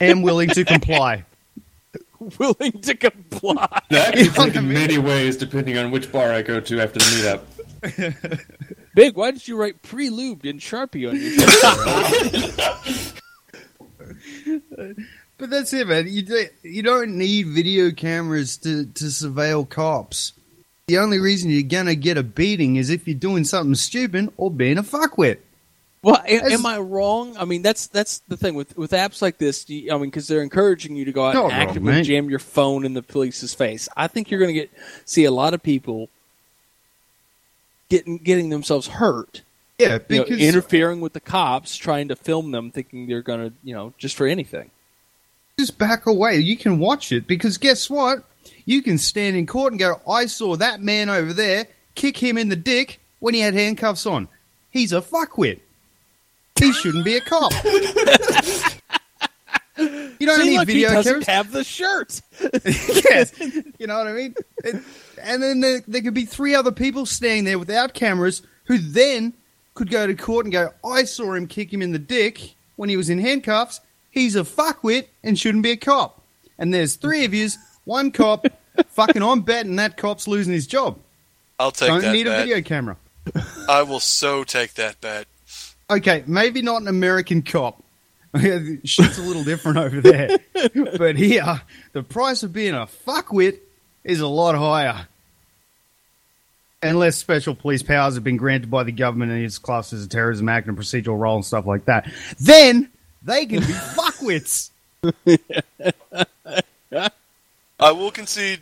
[0.00, 1.26] Am willing to comply.
[2.38, 3.80] Willing to comply.
[3.90, 6.98] That You could take in many ways depending on which bar I go to after
[6.98, 7.40] the
[7.84, 8.74] meetup.
[8.94, 9.14] Big.
[9.14, 12.50] Why did you write pre-lubed in Sharpie on your
[12.88, 13.14] shirt?
[15.38, 16.08] But that's it, man.
[16.08, 20.32] You do, you don't need video cameras to, to surveil cops.
[20.88, 24.50] The only reason you're gonna get a beating is if you're doing something stupid or
[24.50, 25.38] being a fuckwit.
[26.02, 27.36] Well, a- am I wrong?
[27.36, 29.68] I mean, that's that's the thing with with apps like this.
[29.70, 32.02] you- I mean, because they're encouraging you to go out and actively mate.
[32.02, 33.88] jam your phone in the police's face.
[33.96, 34.70] I think you're going to get
[35.04, 36.08] see a lot of people
[37.88, 39.42] getting getting themselves hurt.
[39.78, 43.56] Yeah, you know, interfering with the cops, trying to film them, thinking they're going to,
[43.62, 44.70] you know, just for anything.
[45.58, 46.38] just back away.
[46.38, 48.24] You can watch it because guess what?
[48.64, 52.36] You can stand in court and go, "I saw that man over there kick him
[52.38, 54.28] in the dick when he had handcuffs on.
[54.70, 55.60] He's a fuckwit.
[56.58, 57.52] He shouldn't be a cop."
[60.20, 61.26] You don't See, need look, he video doesn't cameras.
[61.28, 62.20] have the shirt.
[62.64, 63.32] yes.
[63.78, 64.34] You know what I mean?
[64.64, 64.82] It-
[65.22, 69.34] and then there, there could be three other people standing there without cameras who then
[69.78, 72.88] could go to court and go, I saw him kick him in the dick when
[72.88, 73.80] he was in handcuffs.
[74.10, 76.20] He's a fuckwit and shouldn't be a cop.
[76.58, 78.46] And there's three of yous, one cop.
[78.88, 80.98] fucking, I'm betting that cop's losing his job.
[81.60, 81.94] I'll take that.
[81.94, 82.96] Don't that need a video camera.
[83.68, 85.28] I will so take that bet.
[85.88, 87.80] Okay, maybe not an American cop.
[88.36, 90.38] Shit's a little different over there.
[90.98, 91.62] but here,
[91.92, 93.60] the price of being a fuckwit
[94.02, 95.06] is a lot higher.
[96.82, 100.08] Unless special police powers have been granted by the government and it's classed as a
[100.08, 102.88] terrorism act and procedural role and stuff like that, then
[103.22, 104.70] they can be fuckwits.
[107.80, 108.60] I will concede.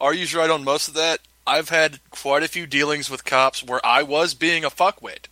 [0.00, 1.20] Are you right on most of that?
[1.46, 5.26] I've had quite a few dealings with cops where I was being a fuckwit.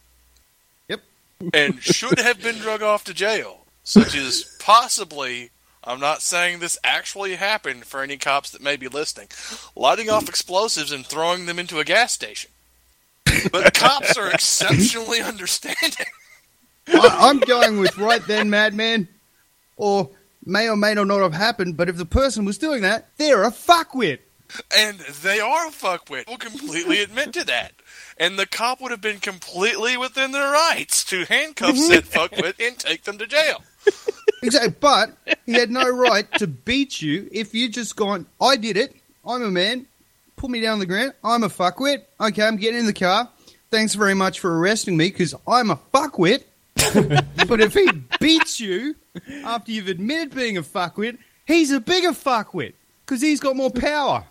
[0.89, 1.01] Yep.
[1.53, 3.65] And should have been drug off to jail.
[3.83, 5.51] Such as possibly,
[5.87, 9.29] I'm not saying this actually happened for any cops that may be listening,
[9.77, 12.51] lighting off explosives and throwing them into a gas station.
[13.53, 16.07] But cops are exceptionally understanding.
[16.89, 19.09] I, I'm going with right then, Maddman.
[19.77, 20.11] Or
[20.45, 23.51] may or may not have happened, but if the person was doing that, they're a
[23.51, 24.21] fuckwit.
[24.77, 26.29] And they are a fuckwit.
[26.29, 27.73] We'll completely admit to that.
[28.19, 32.79] And the cop would have been completely within their rights to handcuff said fuckwit and
[32.79, 33.65] take them to jail.
[34.47, 35.17] Exactly, but
[35.47, 38.95] he had no right to beat you if you just gone, I did it,
[39.27, 39.87] I'm a man,
[40.37, 43.29] put me down on the ground, I'm a fuckwit, okay, I'm getting in the car,
[43.71, 46.45] thanks very much for arresting me because I'm a fuckwit.
[47.49, 47.89] but if he
[48.21, 48.97] beats you
[49.45, 52.73] after you've admitted being a fuckwit, he's a bigger fuckwit
[53.07, 54.25] because he's got more power.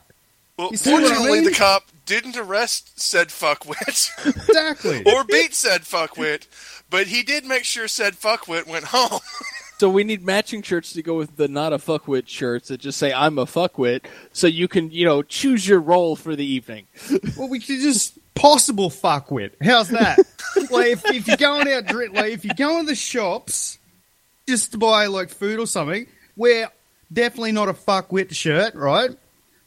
[0.57, 1.43] Well, You see what I fortunately, mean?
[1.45, 5.03] the cop didn't arrest said fuckwit Exactly.
[5.13, 6.47] or beat said fuckwit,
[6.89, 9.19] but he did make sure said fuckwit went home.
[9.83, 12.97] So we need matching shirts to go with the not a fuckwit shirts that just
[12.97, 16.87] say I'm a fuckwit, so you can you know choose your role for the evening.
[17.35, 19.51] Well, we could just possible fuckwit.
[19.61, 20.19] How's that?
[20.71, 23.77] like, if, if you're going out, like, if you go in the shops
[24.47, 26.07] just to buy like food or something,
[26.37, 26.71] wear
[27.11, 29.09] definitely not a fuckwit shirt, right?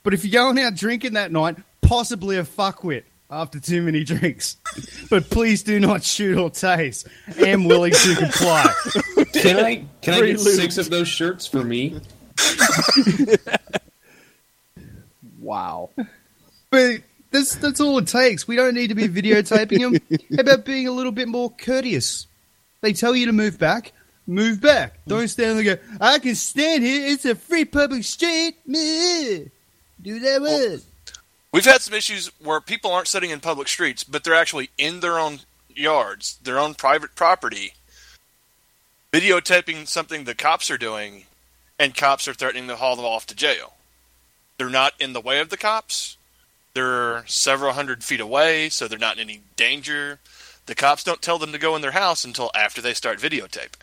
[0.03, 4.57] But if you're going out drinking that night, possibly a fuckwit after too many drinks.
[5.09, 7.07] But please do not shoot or tase.
[7.39, 8.73] Am willing to comply.
[9.43, 10.57] Can I can I get lube.
[10.57, 12.01] six of those shirts for me?
[15.39, 15.91] Wow.
[16.71, 18.49] But that's that's all it takes.
[18.49, 20.19] We don't need to be videotaping them.
[20.35, 22.27] How about being a little bit more courteous?
[22.81, 23.93] They tell you to move back.
[24.27, 24.99] Move back.
[25.07, 27.07] Don't stand there and go, I can stand here.
[27.13, 28.57] It's a free public street.
[28.67, 29.45] Meh.
[30.03, 30.83] Do that word.
[31.53, 34.99] We've had some issues where people aren't sitting in public streets, but they're actually in
[34.99, 37.75] their own yards, their own private property,
[39.21, 41.25] videotaping something the cops are doing,
[41.79, 43.75] and cops are threatening to haul them off to jail.
[44.59, 46.17] They're not in the way of the cops.
[46.75, 50.19] They're several hundred feet away, so they're not in any danger.
[50.67, 53.81] The cops don't tell them to go in their house until after they start videotaping.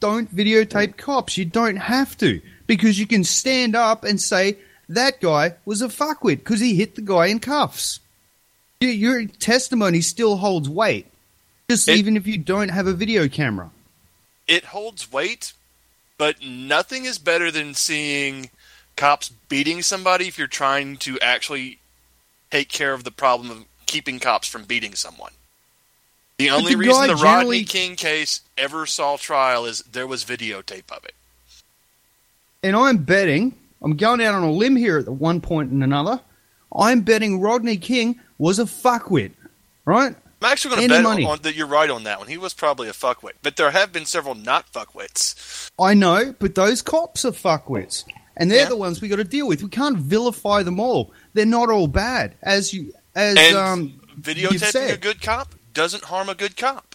[0.00, 1.38] Don't videotape cops.
[1.38, 2.40] You don't have to.
[2.66, 4.58] Because you can stand up and say,
[4.88, 8.00] that guy was a fuckwit because he hit the guy in cuffs.
[8.80, 11.06] Your, testimony still holds weight.
[11.70, 13.70] Just It- even if you don't have a video camera.
[14.48, 15.52] It holds weight,
[16.16, 18.50] but nothing is better than seeing
[18.96, 21.78] cops beating somebody if you're trying to actually
[22.50, 25.32] take care of the problem of keeping cops from beating someone.
[26.38, 30.90] The only the reason the Rodney King case ever saw trial is there was videotape
[30.90, 31.14] of it.
[32.62, 35.82] And I'm betting, I'm going out on a limb here at the one point and
[35.82, 36.20] another.
[36.74, 39.32] I'm betting Rodney King was a fuckwit,
[39.84, 40.14] right?
[40.40, 41.24] I'm actually going to bet money.
[41.24, 42.28] on that you're right on that one.
[42.28, 45.68] He was probably a fuckwit, but there have been several not fuckwits.
[45.80, 48.04] I know, but those cops are fuckwits,
[48.36, 48.68] and they're Yeah.
[48.68, 49.62] the ones we got to deal with.
[49.62, 51.12] We can't vilify them all.
[51.34, 54.00] They're not all bad, as you as And um.
[54.20, 56.94] videotaping a good cop doesn't harm a good cop.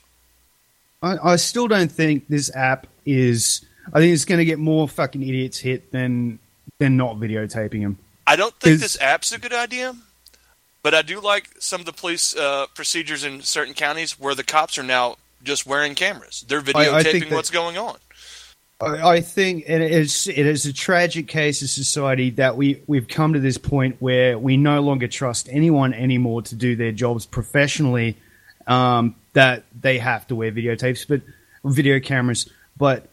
[1.02, 3.66] I, I still don't think this app is.
[3.94, 6.40] I think it's going to get more fucking idiots hit than
[6.80, 7.98] than not videotaping them.
[8.26, 9.96] I don't think this app's a good idea,
[10.84, 14.44] but I do like some of the police uh, procedures in certain counties where the
[14.44, 16.46] cops are now just wearing cameras.
[16.48, 17.98] They're videotaping I think that- what's going on.
[18.82, 23.08] I, I think it is it is a tragic case of society that we we've
[23.08, 27.26] come to this point where we no longer trust anyone anymore to do their jobs
[27.26, 28.18] professionally.
[28.68, 31.22] Um, that they have to wear videotapes, but
[31.66, 33.10] video cameras, but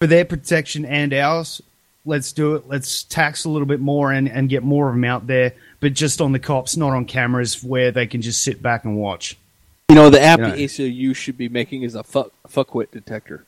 [0.00, 1.60] for their protection and ours,
[2.04, 2.68] let's do it.
[2.68, 5.92] Let's tax a little bit more and, and get more of them out there, but
[5.94, 9.36] just on the cops, not on cameras where they can just sit back and watch.
[9.88, 10.50] You know, the app Yeah.
[10.50, 13.44] the ACLU should be making is a fuck fuckwit detector.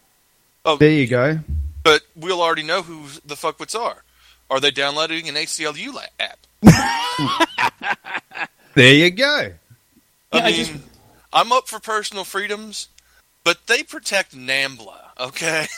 [0.64, 1.41] Oh, There you go.
[1.83, 4.05] But we'll already know who the fuckwits are.
[4.51, 6.39] Are they downloading an ACLU la- app?
[8.74, 9.53] There you go.
[10.33, 10.72] I Yeah, I mean, just-
[11.33, 12.89] I'm up for personal freedoms,
[13.45, 15.66] but they protect NAMBLA, okay?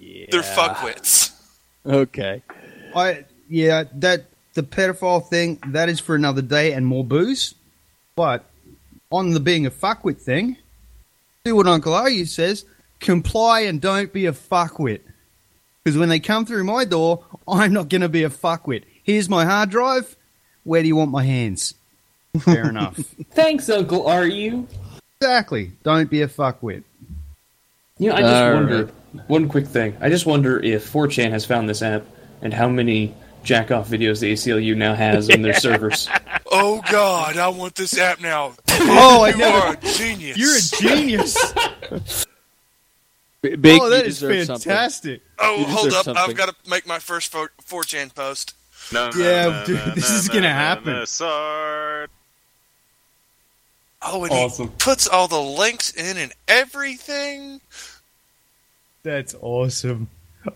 [0.00, 0.26] Yeah.
[0.30, 1.32] They're fuckwits.
[1.84, 2.42] Okay.
[2.94, 4.26] I yeah, that
[4.58, 7.54] the pedophile thing that is for another day and more booze.
[8.16, 8.44] But
[9.12, 10.56] on the being a fuckwit thing,
[11.44, 12.64] do what Uncle Aryu says:
[12.98, 15.00] comply and don't be a fuckwit.
[15.84, 18.82] Because when they come through my door, I'm not going to be a fuckwit.
[19.04, 20.16] Here's my hard drive.
[20.64, 21.74] Where do you want my hands?
[22.40, 22.96] Fair enough.
[23.30, 24.08] Thanks, Uncle.
[24.08, 24.66] Are you?
[25.20, 25.70] Exactly.
[25.84, 26.82] Don't be a fuckwit.
[27.98, 28.90] You know, I just All wonder.
[29.28, 29.96] One quick thing.
[30.00, 32.04] I just wonder if 4chan has found this app
[32.42, 33.14] and how many
[33.48, 36.06] jack off videos the ACLU now has on their servers.
[36.52, 38.52] Oh God, I want this app now.
[38.70, 40.36] Oh, I you never- are a genius.
[40.36, 41.54] You're a genius.
[43.40, 44.68] Big, oh, that is deserve something.
[44.70, 45.22] fantastic.
[45.38, 46.04] oh, hold up!
[46.04, 46.16] something.
[46.16, 48.54] I've got to make my first 4- 4chan post.
[48.92, 50.92] No, no, Yeah, no, dude, no, this no, is no, gonna no, happen.
[50.92, 52.10] no, Sword.
[54.02, 54.66] Oh, and Awesome.
[54.68, 57.60] he puts all the links in and everything.
[59.04, 60.08] That's awesome.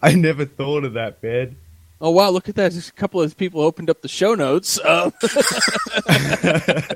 [0.02, 1.56] I never thought of that, man.
[2.02, 2.30] Oh wow!
[2.30, 2.72] Look at that!
[2.72, 4.76] Just a couple of people opened up the show notes.
[4.80, 5.12] Uh,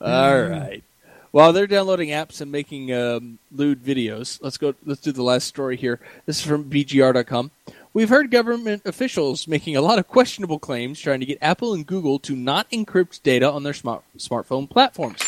[0.00, 0.84] all right.
[1.32, 4.74] While they're downloading apps and making um, lewd videos, let's go.
[4.86, 5.98] Let's do the last story here.
[6.26, 7.50] This is from BGR.com.
[7.92, 11.84] We've heard government officials making a lot of questionable claims trying to get Apple and
[11.84, 15.20] Google to not encrypt data on their smart, smartphone platforms.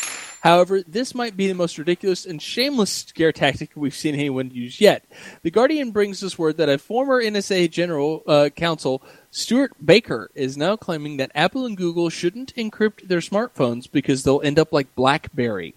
[0.43, 4.81] However, this might be the most ridiculous and shameless scare tactic we've seen anyone use
[4.81, 5.05] yet.
[5.41, 10.57] The Guardian brings us word that a former NSA General uh, Counsel, Stewart Baker, is
[10.57, 14.93] now claiming that Apple and Google shouldn't encrypt their smartphones because they'll end up like
[14.95, 15.75] BlackBerry.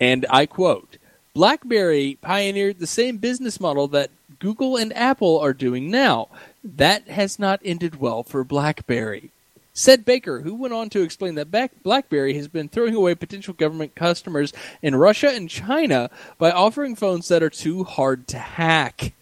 [0.00, 0.96] And I quote
[1.34, 6.28] BlackBerry pioneered the same business model that Google and Apple are doing now.
[6.64, 9.32] That has not ended well for BlackBerry.
[9.76, 11.50] Said Baker, who went on to explain that
[11.82, 14.52] BlackBerry has been throwing away potential government customers
[14.82, 19.12] in Russia and China by offering phones that are too hard to hack.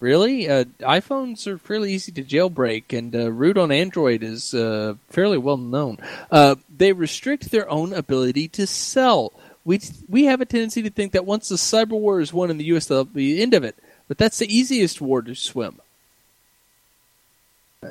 [0.00, 0.48] Really?
[0.48, 5.38] Uh, iPhones are fairly easy to jailbreak, and uh, root on Android is uh, fairly
[5.38, 5.98] well known.
[6.28, 9.32] Uh, they restrict their own ability to sell.
[9.64, 12.58] We we have a tendency to think that once the cyber war is won in
[12.58, 13.76] the U.S., that'll be the end of it.
[14.08, 15.80] But that's the easiest war to swim.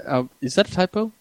[0.05, 1.13] Uh, is that a typo?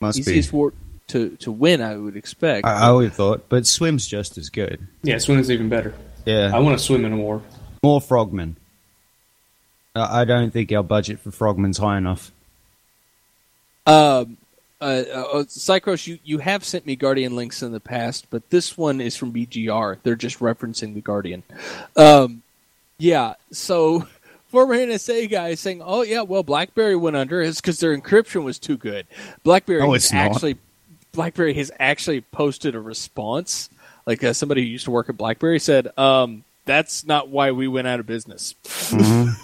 [0.00, 0.72] Must easiest war
[1.08, 1.82] to to win.
[1.82, 2.66] I would expect.
[2.66, 4.86] I, I would have thought, but swim's just as good.
[5.02, 5.94] Yeah, swimming's even better.
[6.24, 7.42] Yeah, I want to swim in a war.
[7.82, 8.56] more frogmen.
[9.94, 12.32] I I don't think our budget for frogmen's high enough.
[13.86, 14.36] Um,
[14.80, 18.78] uh, uh, Cycros, you, you have sent me Guardian links in the past, but this
[18.78, 19.98] one is from BGR.
[20.02, 21.42] They're just referencing the Guardian.
[21.96, 22.42] Um,
[22.98, 24.06] yeah, so
[24.50, 28.42] former NSA guy is saying, "Oh yeah, well BlackBerry went under is because their encryption
[28.44, 29.06] was too good."
[29.44, 30.58] BlackBerry Oh, has it's actually
[31.12, 33.70] BlackBerry has actually posted a response.
[34.06, 37.68] Like uh, somebody who used to work at BlackBerry said, um, "That's not why we
[37.68, 38.54] went out of business."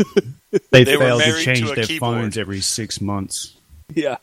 [0.71, 2.15] They, They were failed to change to their keyboard.
[2.21, 3.55] phones every six months.
[3.95, 4.17] yeah.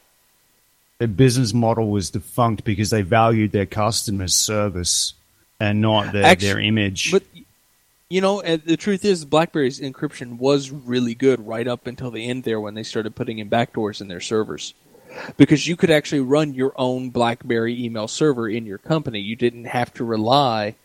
[0.98, 5.14] Their business model was defunct because they valued their customer service
[5.60, 7.12] and not their, Actu- their image.
[7.12, 7.24] But
[8.14, 12.44] you know, the truth is, BlackBerry's encryption was really good right up until the end
[12.44, 14.76] there when they started putting in backdoors in their servers.
[15.36, 19.20] Because you could actually run your own BlackBerry email server in your company.
[19.20, 20.76] You didn't have to rely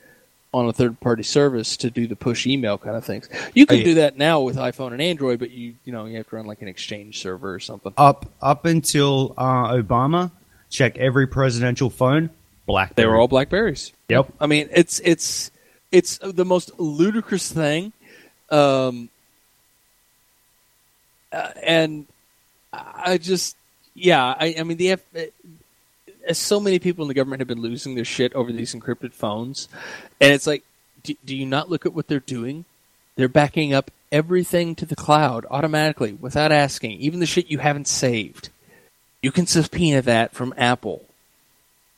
[0.55, 3.29] on a third party service to do the push email kind of things.
[3.53, 6.29] You can do that now with iPhone and Android, but you you know you have
[6.31, 7.93] to run like an Exchange server or something.
[7.99, 10.31] up up until uh, Obama,
[10.71, 12.31] check every presidential phone.
[12.67, 13.05] BlackBerry.
[13.05, 13.93] They were all Blackberries.
[14.09, 14.33] Yep.
[14.41, 15.51] I mean, it's it's
[15.91, 17.93] it's the most ludicrous thing,
[18.51, 19.09] um,
[21.33, 22.07] uh, and
[22.73, 23.57] I just
[23.95, 27.61] yeah, I, I mean the F, uh, so many people in the government have been
[27.61, 29.69] losing their shit over these encrypted phones,
[30.21, 30.63] and it's like,
[31.03, 32.65] do, do you not look at what they're doing?
[33.17, 37.89] They're backing up everything to the cloud automatically without asking, even the shit you haven't
[37.89, 38.51] saved.
[39.23, 41.05] You can subpoena that from Apple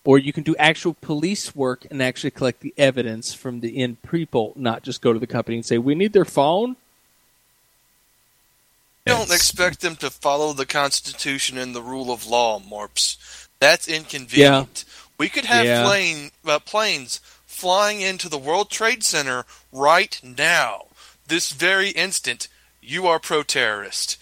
[0.04, 4.00] or you can do actual police work and actually collect the evidence from the end
[4.02, 6.76] people, not just go to the company and say, "We need their phone."
[9.06, 13.16] You don't expect them to follow the Constitution and the rule of law, Morpse.
[13.58, 14.84] That's inconvenient.
[15.18, 15.84] We could have Yeah.
[15.84, 20.86] plane, uh, planes flying into the World Trade Center right now.
[21.26, 22.48] This very instant,
[22.80, 24.16] you are pro-terrorist.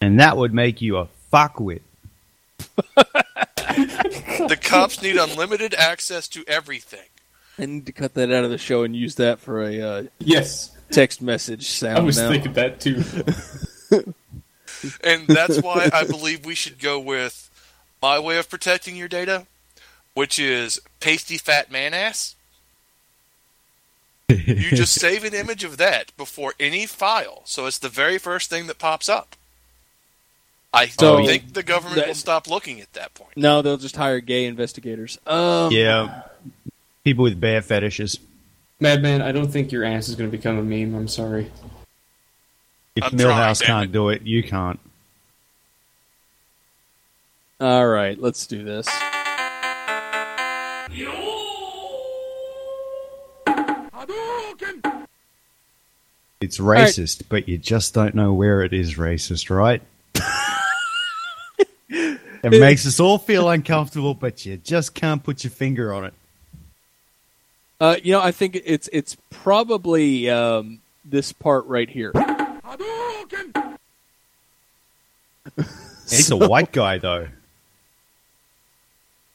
[0.00, 1.80] and that would make you a fuckwit.
[2.76, 7.08] The cops need unlimited access to everything.
[7.58, 10.02] I need to cut that out of the show and use that for a uh,
[10.18, 11.98] Yes, text message sound.
[11.98, 12.28] I was now.
[12.28, 13.02] thinking that too.
[15.04, 17.50] And that's why I believe we should go with
[18.00, 19.46] my way of protecting your data,
[20.14, 22.34] which is pasty fat man ass.
[24.28, 28.50] You just save an image of that before any file, so it's the very first
[28.50, 29.36] thing that pops up.
[30.74, 33.36] I So- don't think the government that- will stop looking at that point.
[33.36, 35.18] No, they'll just hire gay investigators.
[35.26, 36.22] Um, Yeah.
[37.04, 38.18] People with bad fetishes.
[38.80, 40.94] Maddman, I don't think your ass is going to become a meme.
[40.94, 41.50] I'm sorry.
[42.96, 43.92] If I'm Millhouse trying, can't it.
[43.92, 44.78] do it, you can't.
[47.60, 48.88] All right, let's do this.
[56.40, 59.80] It's racist, but you just don't know where it is racist, right?
[61.92, 66.14] It makes us all feel uncomfortable, but you just can't put your finger on it.
[67.80, 72.12] Uh, you know, I think it's it's probably um, this part right here.
[76.08, 77.28] He's a white guy, though.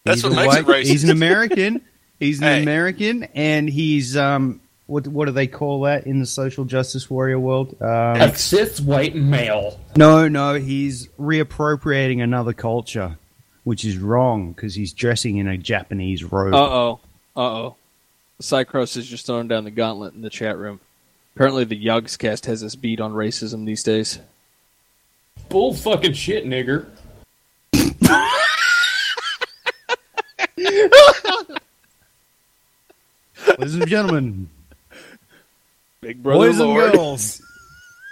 [0.03, 0.87] That's He's what a makes it white- racist.
[0.87, 1.81] He's an American.
[2.19, 2.61] He's an Hey.
[2.63, 7.39] American, and he's um, what what do they call that in the social justice warrior
[7.39, 7.75] world?
[7.81, 9.79] Um, A cis white male.
[9.95, 13.17] no, no, he's reappropriating another culture,
[13.63, 16.53] which is wrong because he's dressing in a Japanese robe.
[16.53, 16.99] Uh oh.
[17.35, 17.75] Uh oh.
[18.41, 20.79] Cycros is just throwing down the gauntlet in the chat room.
[21.35, 24.19] Apparently, the Yogscast has us beat on racism these days.
[25.49, 26.87] Bull fucking shit, nigger.
[33.57, 34.49] Ladies and gentlemen,
[36.01, 36.83] Big brother boys Lord.
[36.85, 37.41] and girls,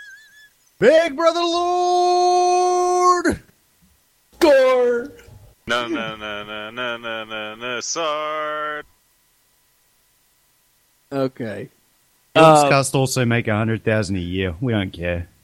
[0.80, 3.40] Big Brother Lord.
[4.40, 5.12] Gore.
[5.68, 8.86] No, no, no, no, no, no, no, no, sword.
[11.12, 11.70] Okay.
[12.34, 14.56] Films Uh, cast also make a hundred thousand a year.
[14.60, 15.28] We don't care.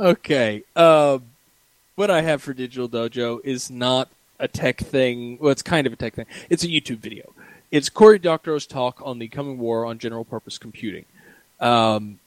[0.00, 0.64] Okay.
[0.74, 1.22] Um,
[1.94, 4.08] what I have for Digital Dojo is not
[4.40, 5.38] a tech thing.
[5.40, 6.26] Well, it's kind of a tech thing.
[6.50, 7.32] It's a YouTube video.
[7.72, 11.06] It's Cory Doctorow's talk on the coming war on general purpose computing.
[11.58, 12.18] Um,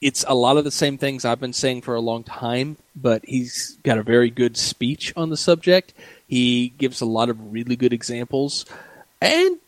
[0.00, 3.22] it's a lot of the same things I've been saying for a long time, but
[3.26, 5.92] he's got a very good speech on the subject.
[6.26, 8.64] He gives a lot of really good examples
[9.20, 9.58] and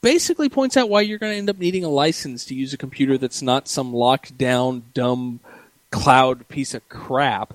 [0.00, 2.76] basically points out why you're going to end up needing a license to use a
[2.76, 5.38] computer that's not some locked down, dumb
[5.92, 7.54] cloud piece of crap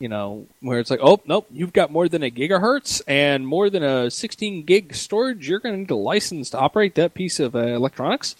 [0.00, 3.68] You know, where it's like, oh nope, you've got more than a gigahertz and more
[3.68, 5.48] than a 16 gig storage.
[5.48, 8.36] You're going to need a license to operate that piece of uh, electronics.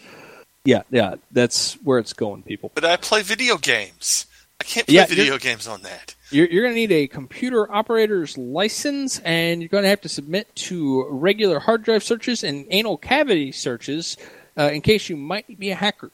[0.64, 2.70] Yeah, yeah, that's where it's going, people.
[2.74, 4.26] But I play video games.
[4.60, 6.14] I can't play Yeah, video games on that.
[6.30, 10.08] You're, you're going to need a computer operator's license, and you're going to have to
[10.08, 14.16] submit to regular hard drive searches and anal cavity searches
[14.58, 16.10] uh, in case you might be a hacker.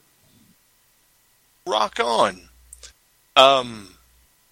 [1.66, 2.42] Rock on.
[3.36, 3.93] Um,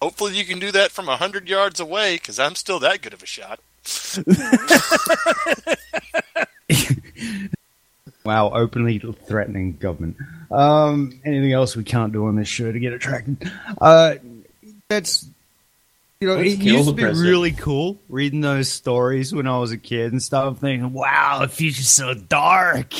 [0.03, 3.13] hopefully you can do that from a hundred yards away, because I'm still that good
[3.13, 3.59] of a shot.
[8.25, 10.15] Wow, openly threatening government.
[10.49, 13.51] Um, anything else we can't do on this show to get attracted?
[13.81, 14.15] Uh,
[14.87, 15.25] that's
[16.21, 17.29] you know, Let's it used to be president.
[17.29, 21.49] really cool reading those stories when I was a kid and stuff, thinking, "Wow, the
[21.49, 22.93] future's so dark."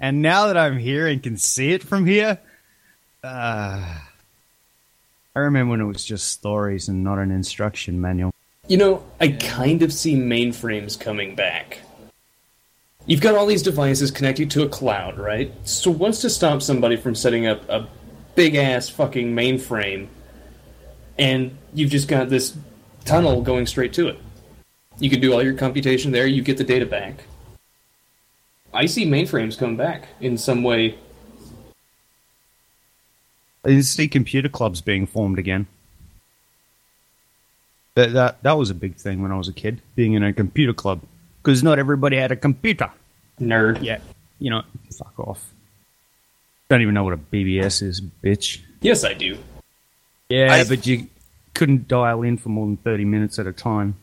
[0.00, 2.40] And now that I'm here and can see it from here,
[3.22, 3.98] uh,
[5.36, 8.32] I remember when it was just stories and not an instruction manual.
[8.68, 11.80] You know, I kind of see mainframes coming back.
[13.06, 15.52] You've got all these devices connected to a cloud, right?
[15.68, 17.88] So what's to stop somebody from setting up a
[18.34, 20.08] big ass fucking mainframe
[21.18, 22.56] and you've just got this
[23.04, 24.18] tunnel going straight to it?
[24.98, 27.24] You can do all your computation there, you get the data back.
[28.72, 30.96] I see mainframes coming back in some way.
[33.64, 35.66] I didn't see computer clubs being formed again.
[37.94, 40.32] That that that was a big thing when I was a kid, being in a
[40.32, 41.00] computer club,
[41.42, 42.90] because not everybody had a computer.
[43.40, 43.82] Nerd.
[43.82, 43.98] Yeah,
[44.38, 44.62] you know,
[44.96, 45.52] fuck off.
[46.68, 48.60] Don't even know what a BBS is, bitch.
[48.80, 49.38] Yes, I do.
[50.28, 51.08] Yeah, I- but you
[51.54, 53.96] couldn't dial in for more than thirty minutes at a time.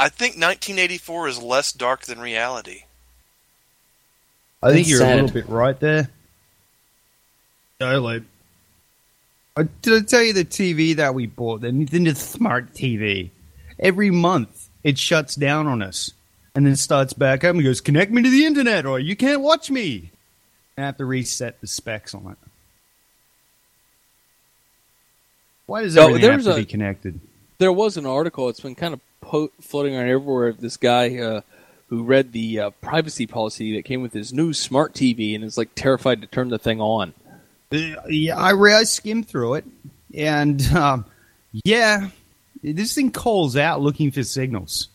[0.00, 2.84] I think 1984 is less dark than reality.
[4.62, 5.18] I think That's you're sad.
[5.18, 6.08] a little bit right there.
[7.80, 8.26] No, like, I,
[9.62, 13.30] did I tell you the TV that we bought, the Nintendo Smart TV?
[13.78, 16.12] Every month it shuts down on us,
[16.54, 19.40] and then starts back up and goes, "Connect me to the internet, or you can't
[19.40, 20.10] watch me."
[20.76, 22.38] I have to reset the specs on it.
[25.66, 27.20] Why does No, everything have there's to a- be connected?
[27.58, 28.48] There was an article.
[28.48, 30.48] It's been kind of po- floating around everywhere.
[30.48, 31.40] Of this guy uh,
[31.88, 35.58] who read the uh, privacy policy that came with his new smart TV and is
[35.58, 37.14] like terrified to turn the thing on.
[37.70, 39.64] Yeah, I, re- I skimmed through it,
[40.14, 41.04] and um,
[41.52, 42.08] yeah,
[42.62, 44.88] this thing calls out looking for signals.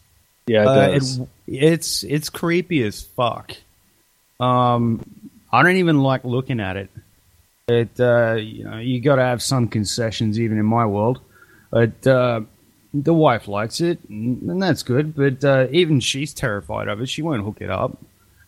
[0.47, 3.51] Yeah, Uh, it- it's it's creepy as fuck.
[4.39, 5.05] Um,
[5.51, 6.89] I don't even like looking at it.
[7.67, 11.19] It uh, you know you got to have some concessions even in my world,
[11.69, 12.41] but uh,
[12.93, 15.15] the wife likes it and, and that's good.
[15.15, 17.07] But uh, even she's terrified of it.
[17.07, 17.97] She won't hook it up.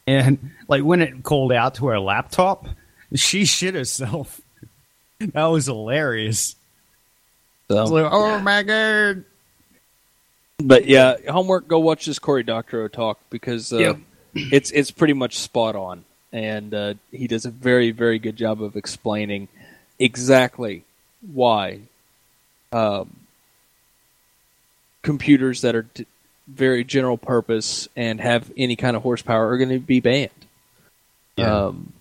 [0.07, 2.67] And like when it called out to her laptop,
[3.15, 4.41] she shit herself.
[5.19, 6.55] that was hilarious.
[7.69, 7.81] so.
[7.81, 9.23] It's like, oh my god.
[10.57, 11.67] But yeah, homework.
[11.67, 13.97] Go watch this Cory Doctorow talk because uh, Yep.
[14.35, 18.61] it's it's pretty much spot on, and uh, he does a very very good job
[18.61, 19.47] of explaining
[19.99, 20.83] exactly
[21.33, 21.79] why
[22.71, 23.15] um,
[25.01, 26.05] computers that are d-
[26.47, 30.29] very general purpose and have any kind of horsepower are going to be banned.
[31.37, 31.65] Yeah.
[31.67, 31.93] Um,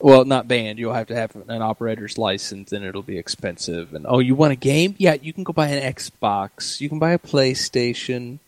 [0.00, 0.78] well, not banned.
[0.78, 3.94] You'll have to have an operator's license, and it'll be expensive.
[3.94, 4.94] And oh, you want a game?
[4.98, 6.80] Yeah, you can go buy an Xbox.
[6.80, 8.32] You can buy a PlayStation.
[8.32, 8.38] You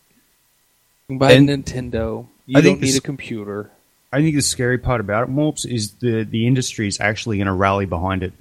[1.07, 2.27] can buy And a Nintendo.
[2.45, 3.71] You I don't need a computer.
[4.11, 7.47] I think the scary part about it, Morpse, is the the industry is actually going
[7.47, 8.33] to rally behind it.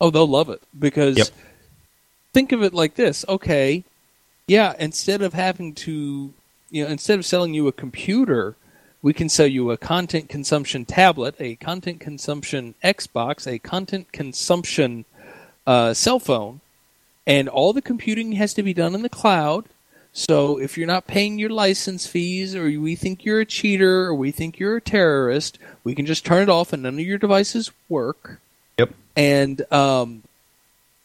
[0.00, 1.28] Oh, they'll love it because Yep.
[2.32, 3.24] think of it like this.
[3.28, 3.84] Okay,
[4.46, 6.32] yeah, instead of having to,
[6.70, 8.56] you know, instead of selling you a computer,
[9.04, 15.04] we can sell you a content consumption tablet, a content consumption Xbox, a content consumption
[15.66, 16.62] uh, cell phone,
[17.26, 19.66] and all the computing has to be done in the cloud.
[20.14, 24.14] So if you're not paying your license fees, or we think you're a cheater, or
[24.14, 27.18] we think you're a terrorist, we can just turn it off, and none of your
[27.18, 28.40] devices work
[28.78, 28.94] Yep.
[29.16, 30.22] and um,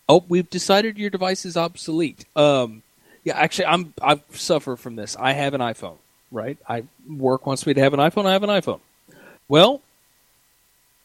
[0.08, 2.24] oh, we've decided your device is obsolete.
[2.34, 2.82] Um,
[3.26, 5.18] yeah, actually, I'm I suffer from this.
[5.20, 5.98] I have an iPhone,
[6.32, 6.58] right?
[6.68, 8.26] I work wants me to have an iPhone.
[8.26, 8.80] I have an iPhone.
[9.48, 9.82] Well,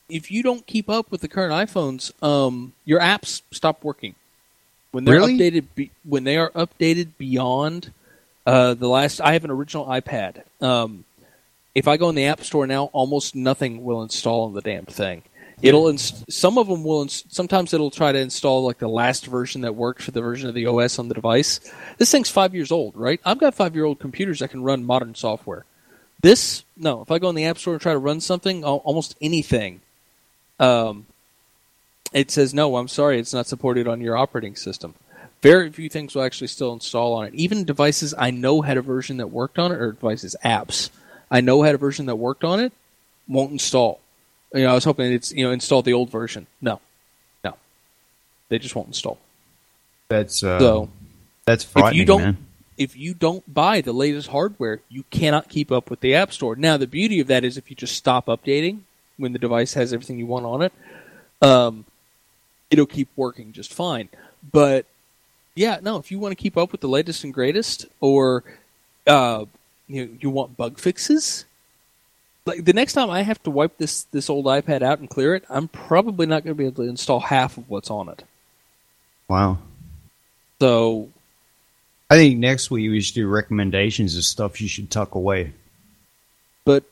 [0.09, 4.15] if you don't keep up with the current iPhones, um, your apps stop working
[4.93, 5.39] when they're Really?
[5.39, 5.65] updated.
[5.75, 7.93] Be, when they are updated beyond
[8.47, 10.43] uh, the last, I have an original iPad.
[10.61, 11.05] Um,
[11.75, 14.85] if I go in the App Store now, almost nothing will install on the damn
[14.85, 15.23] thing.
[15.62, 17.02] It'll inst- some of them will.
[17.02, 20.48] Inst- sometimes it'll try to install like the last version that worked for the version
[20.48, 21.60] of the OS on the device.
[21.98, 23.20] This thing's five years old, right?
[23.24, 25.64] I've got five year old computers that can run modern software.
[26.20, 27.02] This no.
[27.02, 29.81] If I go in the App Store and try to run something, almost anything,
[30.59, 31.06] um,
[32.12, 32.76] it says no.
[32.76, 34.94] I'm sorry, it's not supported on your operating system.
[35.43, 37.35] Very few things will actually still install on it.
[37.35, 40.90] Even devices I know had a version that worked on it, or devices, apps
[41.31, 42.72] I know had a version that worked on it,
[43.26, 44.01] won't install.
[44.55, 46.47] You know, I was hoping it's you know install the old version.
[46.62, 46.81] No,
[47.43, 47.56] no,
[48.48, 49.18] they just won't install.
[50.09, 50.90] That's uh, So
[51.44, 52.47] that's if frightening, you don't man.
[52.78, 56.55] if you don't buy the latest hardware, you cannot keep up with the App Store.
[56.55, 58.81] Now, the beauty of that is if you just stop updating
[59.16, 60.72] when the device has everything you want on it,
[61.43, 61.85] um,
[62.70, 64.09] it'll keep working just fine.
[64.52, 64.86] But
[65.56, 68.44] yeah, no, if you want to keep up with the latest and greatest, or
[69.06, 69.47] uh,
[69.89, 71.44] you you want bug fixes,
[72.47, 75.35] like the next time I have to wipe this this old iPad out and clear
[75.35, 78.25] it, I'm probably not going to be able to install half of what's on it.
[79.29, 79.59] Wow.
[80.61, 81.09] So
[82.11, 85.53] I think next week we should do recommendations of stuff you should tuck away.
[86.65, 86.85] but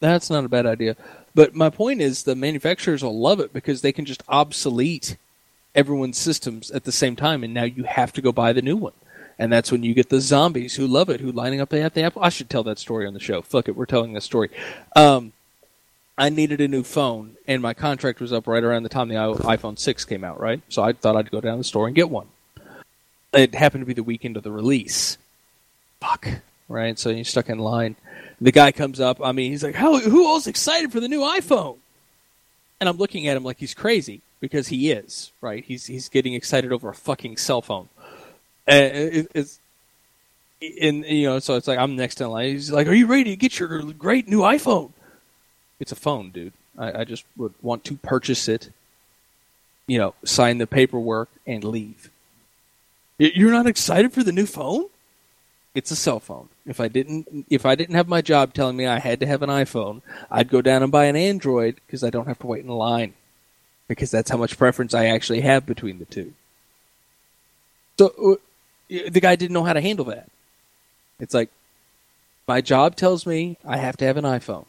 [0.00, 0.96] that's not a bad idea.
[1.34, 5.16] But my point is, the manufacturers will love it because they can just obsolete
[5.74, 8.76] everyone's systems at the same time, and now you have to go buy the new
[8.76, 8.94] one.
[9.38, 12.02] And that's when you get the zombies who love it, who lining up at the
[12.02, 12.22] Apple.
[12.22, 13.42] I should tell that story on the show.
[13.42, 14.50] Fuck it, we're telling this story.
[14.94, 15.32] Um,
[16.18, 19.16] I needed a new phone, and my contract was up right around the time the
[19.16, 20.62] iPhone 6 came out, right?
[20.70, 22.28] So I thought I'd go down to the store and get one.
[23.34, 25.18] It happened to be the weekend of the release.
[26.00, 26.26] Fuck.
[26.68, 26.98] Right?
[26.98, 27.96] So you're stuck in line.
[28.40, 29.20] The guy comes up.
[29.22, 29.98] I mean, he's like, "How?
[29.98, 31.76] Who all's excited for the new iPhone?"
[32.80, 35.32] And I'm looking at him like he's crazy because he is.
[35.40, 35.64] Right?
[35.64, 37.88] He's he's getting excited over a fucking cell phone.
[38.66, 39.60] And it, it's
[40.60, 42.50] and you know, so it's like I'm next in line.
[42.50, 44.92] He's like, "Are you ready to get your great new iPhone?"
[45.78, 46.54] It's a phone, dude.
[46.78, 48.70] I, I just would want to purchase it.
[49.86, 52.10] You know, sign the paperwork and leave.
[53.18, 54.86] You're not excited for the new phone?
[55.74, 56.48] It's a cell phone.
[56.66, 59.42] If I didn't, if I didn't have my job telling me I had to have
[59.42, 62.64] an iPhone, I'd go down and buy an Android because I don't have to wait
[62.64, 63.14] in line.
[63.88, 66.32] Because that's how much preference I actually have between the two.
[67.98, 68.36] So uh,
[68.88, 70.28] the guy didn't know how to handle that.
[71.18, 71.50] It's like
[72.46, 74.66] my job tells me I have to have an iPhone.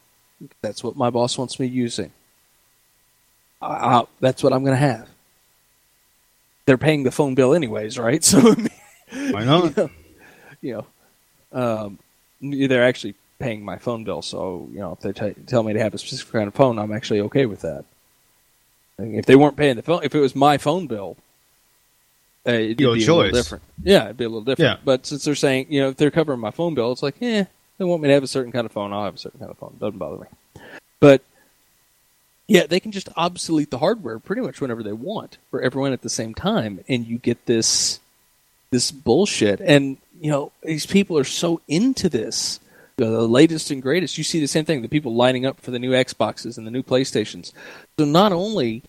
[0.61, 2.11] That's what my boss wants me using.
[3.61, 5.10] I, I, that's what I'm going to have.
[6.65, 8.23] They're paying the phone bill anyways, right?
[9.10, 9.89] So Why not?
[10.61, 10.84] you
[11.53, 11.98] know, um,
[12.41, 14.22] they're actually paying my phone bill.
[14.22, 16.77] So you know, if they t- tell me to have a specific kind of phone,
[16.77, 17.85] I'm actually okay with that.
[18.99, 21.15] If they weren't paying the phone, if it was my phone bill,
[22.48, 23.07] uh, it'd Your be a choice.
[23.07, 23.64] little different.
[23.84, 24.80] Yeah, it'd be a little different.
[24.80, 24.84] Yeah.
[24.84, 27.45] But since they're saying, you know, if they're covering my phone bill, it's like, eh,
[27.78, 28.94] they want me to have a certain kind of phone.
[28.94, 29.76] I'll have a certain kind of phone.
[29.80, 30.61] Doesn't bother me.
[30.99, 31.22] But
[32.48, 36.02] yeah, they can just obsolete the hardware pretty much whenever they want for everyone at
[36.02, 37.99] the same time, and you get this
[38.72, 39.60] this bullshit.
[39.60, 42.60] And you know, these people are so into this.
[42.98, 44.18] You know, the latest and greatest.
[44.18, 44.82] You see the same thing.
[44.82, 47.52] The people lining up for the new Xboxes and the new PlayStations.
[47.99, 48.82] So not only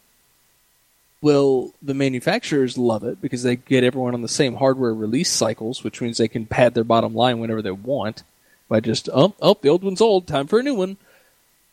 [1.20, 5.82] will the manufacturers love it because they get everyone on the same hardware release cycles,
[5.82, 8.22] which means they can pad their bottom line whenever they want
[8.68, 10.96] by just oh oh the old one's old, time for a new one.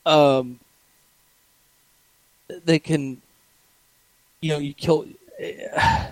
[0.06, 0.60] Um,
[2.48, 3.22] they can,
[4.42, 5.06] you know, you kill.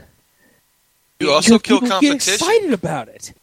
[1.20, 2.18] You also kill competition.
[2.18, 3.34] Get excited about it.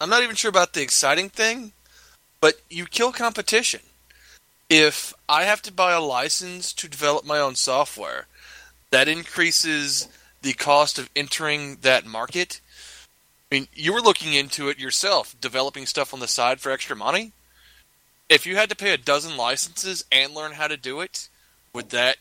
[0.00, 1.72] I'm not even sure about the exciting thing,
[2.40, 3.80] but you kill competition.
[4.70, 8.28] If I have to buy a license to develop my own software,
[8.90, 10.08] that increases
[10.42, 12.60] the cost of entering that market.
[13.50, 16.96] I mean, you were looking into it yourself, developing stuff on the side for extra
[16.96, 17.32] money.
[18.28, 21.28] If you had to pay a dozen licenses and learn how to do it,
[21.72, 22.16] would that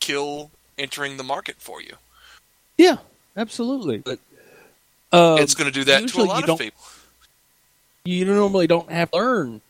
[0.00, 1.94] kill entering the market for you?
[2.76, 2.98] Yeah,
[3.36, 3.98] absolutely.
[3.98, 4.18] But
[5.12, 6.82] um, it's going to do that to a lot you of people.
[8.04, 9.60] you normally don't have to learn.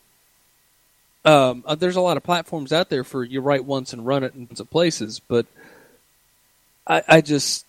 [1.23, 4.23] Um, uh, there's a lot of platforms out there for you write once and run
[4.23, 5.45] it in places, but
[6.87, 7.65] I, I just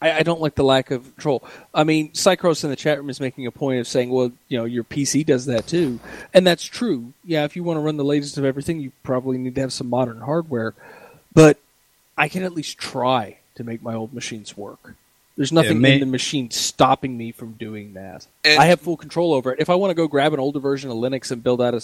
[0.00, 1.42] I, I don't like the lack of control.
[1.72, 4.58] I mean, Psychros in the chat room is making a point of saying, well, you
[4.58, 6.00] know, your PC does that too,
[6.32, 7.12] and that's true.
[7.24, 9.72] Yeah, if you want to run the latest of everything, you probably need to have
[9.72, 10.74] some modern hardware,
[11.32, 11.58] but
[12.16, 14.94] I can at least try to make my old machines work.
[15.36, 18.26] There's nothing ma- in the machine stopping me from doing that.
[18.44, 19.58] And- I have full control over it.
[19.58, 21.74] If I want to go grab an older version of Linux and build out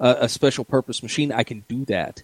[0.00, 2.22] a special purpose machine, I can do that.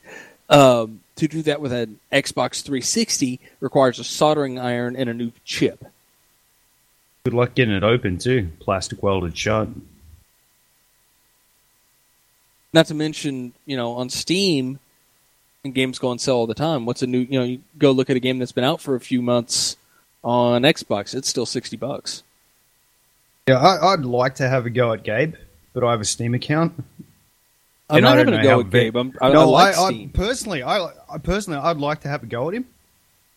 [0.49, 5.33] Um, to do that with an Xbox 360 requires a soldering iron and a new
[5.45, 5.85] chip.
[7.25, 8.49] Good luck getting it open too.
[8.61, 9.69] Plastic welded shut.
[12.73, 14.79] Not to mention, you know, on Steam,
[15.65, 16.87] and games go on sale all the time.
[16.87, 17.21] What's a new?
[17.21, 19.77] You know, you go look at a game that's been out for a few months
[20.25, 21.15] on Xbox.
[21.15, 22.23] It's still sixty bucks.
[23.47, 25.35] Yeah, I, I'd like to have a go at Gabe,
[25.75, 26.73] but I have a Steam account.
[27.93, 28.97] I'm And not I having a go at big- Gabe.
[28.97, 30.11] I'm, I, no, I like I, Steam.
[30.11, 30.79] personally, I,
[31.11, 32.65] I personally, I'd like to have a go at him,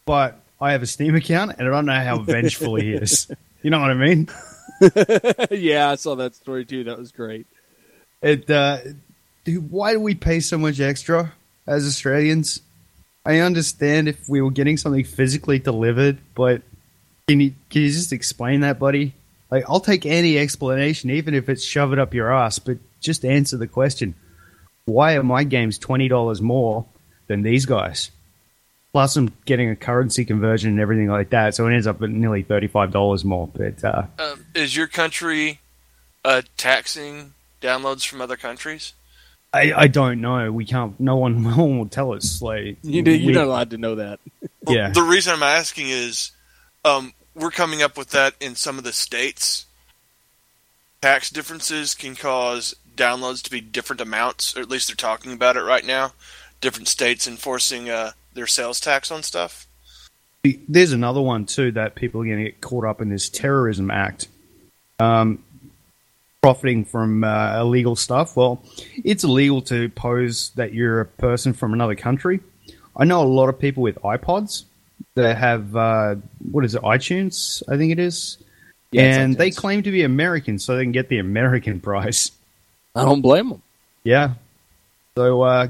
[0.06, 3.27] but I have a Steam account, and I don't know how vengeful he is.
[3.64, 4.30] You know what I mean?
[5.49, 6.84] yeah, I saw that story too.
[6.84, 7.48] That was great.
[8.22, 8.77] It, uh,
[9.44, 11.34] dude, why do we pay so much extra
[11.65, 12.61] as Australians?
[13.26, 16.61] I understand if we were getting something physically delivered, but
[17.27, 19.15] can you can you just explain that, buddy?
[19.49, 23.26] Like, I'll take any explanation, even if it's shove it up your ass, but just
[23.26, 24.14] answer the question:
[24.86, 26.86] Why are my games twenty dollars more
[27.28, 28.12] than these guys?
[28.94, 32.10] Plus, I'm getting a currency conversion and everything like that, so it ends up at
[32.12, 33.48] nearly thirty-five dollars more.
[33.48, 35.60] But uh, Um, is your country
[36.24, 38.94] uh, taxing downloads from other countries?
[39.52, 40.52] I, I don't know.
[40.52, 40.99] We can't.
[40.99, 42.41] No one, no one will tell us.
[42.41, 44.20] Like You, you're we- not allowed to know that.
[44.64, 44.90] Well, Yeah.
[44.91, 46.32] The reason I'm asking is
[46.86, 49.66] um, we're coming up with that in some of the states.
[51.02, 55.58] Tax differences can cause downloads to be different amounts, or at least they're talking about
[55.58, 56.14] it right now.
[56.62, 59.68] Different states enforcing uh, their sales tax on stuff.
[60.68, 63.90] There's another one too that people are going to get caught up in this terrorism
[63.90, 64.28] act,
[65.00, 65.44] um,
[66.42, 68.36] profiting from uh, illegal stuff.
[68.36, 68.64] Well,
[69.04, 72.40] it's illegal to pose that you're a person from another country.
[72.96, 74.64] I know a lot of people with iPods
[75.16, 76.16] that have uh,
[76.52, 77.64] what is it, iTunes?
[77.68, 78.38] I think it is,
[78.92, 82.32] Yeah, and they claim to be American, so they can get the American price.
[82.96, 83.62] I don't blame them.
[84.04, 84.34] Yeah.
[85.18, 85.68] So uh,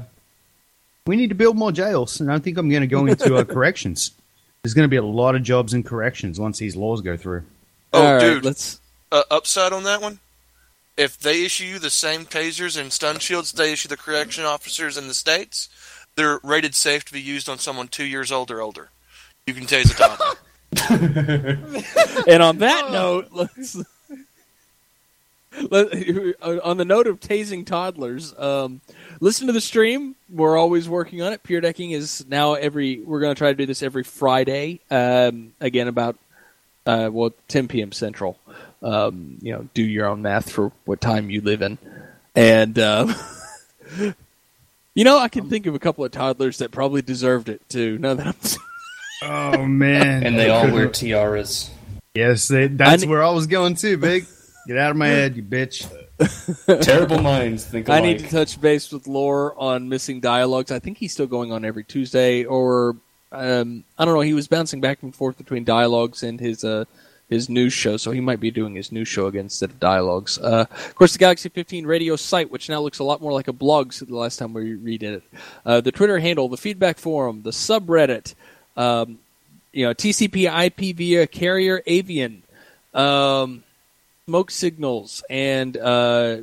[1.06, 3.44] we need to build more jails, and I think I'm going to go into uh,
[3.54, 4.12] corrections.
[4.62, 7.44] There's going to be a lot of jobs in corrections once these laws go through.
[7.92, 8.80] Oh, All right, dude, let's.
[9.12, 10.18] uh, upside on that one.
[10.96, 14.96] If they issue you the same tasers and stun shields they issue the correction officers
[14.96, 15.68] in the states,
[16.16, 18.88] they're rated safe to be used on someone two years old or older.
[19.46, 20.36] You can tase a toddler.
[22.28, 23.76] And on that note, let's.
[25.70, 28.80] Let, on the note of tasing toddlers, um,
[29.20, 30.16] listen to the stream.
[30.30, 31.42] We're always working on it.
[31.42, 33.00] Pure Decking is now every.
[33.00, 34.80] We're going to try to do this every Friday.
[34.90, 36.16] Um, again, about
[36.86, 37.92] uh, well, 10 p.m.
[37.92, 38.38] Central.
[38.82, 41.78] Um, you know, do your own math for what time you live in,
[42.34, 43.14] and um,
[44.94, 47.98] you know, I can think of a couple of toddlers that probably deserved it too.
[47.98, 48.34] Now that I'm
[49.22, 50.24] Oh man!
[50.24, 51.70] And they all wear tiaras.
[52.14, 53.96] yes, they, that's I where I was going too.
[53.96, 54.26] Big,
[54.66, 55.88] get out of my head, you bitch.
[56.82, 60.70] Terrible minds think I need to touch base with Lore on missing dialogues.
[60.70, 62.96] I think he's still going on every Tuesday, or
[63.32, 64.20] um, I don't know.
[64.20, 66.84] He was bouncing back and forth between dialogues and his uh,
[67.28, 70.38] his news show, so he might be doing his news show again instead of dialogues.
[70.38, 73.48] Uh, of course, the Galaxy 15 radio site, which now looks a lot more like
[73.48, 75.22] a blog since the last time we redid it.
[75.64, 78.34] Uh, the Twitter handle, the feedback forum, the subreddit,
[78.76, 79.18] um,
[79.72, 82.42] you know, TCP IP via carrier avian.
[82.94, 83.64] Um,
[84.28, 86.38] smoke signals and uh,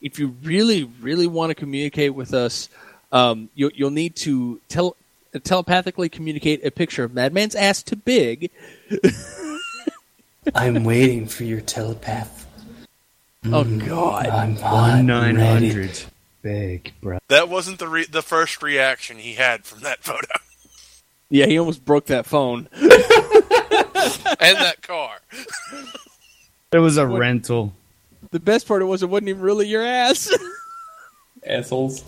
[0.00, 2.70] if you really really want to communicate with us
[3.12, 4.96] um, you, you'll need to tel-
[5.44, 8.50] telepathically communicate a picture of Maddman's ass to big
[10.54, 12.46] I'm waiting for your telepath.
[13.44, 15.68] oh god I'm One hot nine and ready.
[15.68, 16.02] hundred,
[16.40, 17.18] big bro.
[17.28, 20.26] that wasn't the re- the first reaction he had from that photo
[21.28, 22.88] yeah he almost broke that phone and
[24.56, 25.18] that car.
[26.72, 27.72] It was a rental.
[28.30, 30.32] the best part it was it wasn't even really your ass
[31.46, 32.04] Assholes.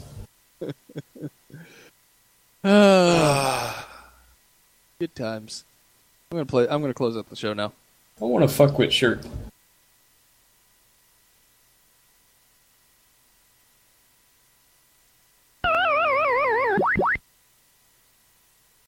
[2.65, 3.89] Ah,
[5.01, 5.65] good times
[6.31, 7.73] i'm gonna play i'm gonna close up the show now
[8.21, 9.25] I want a fuck with shirt.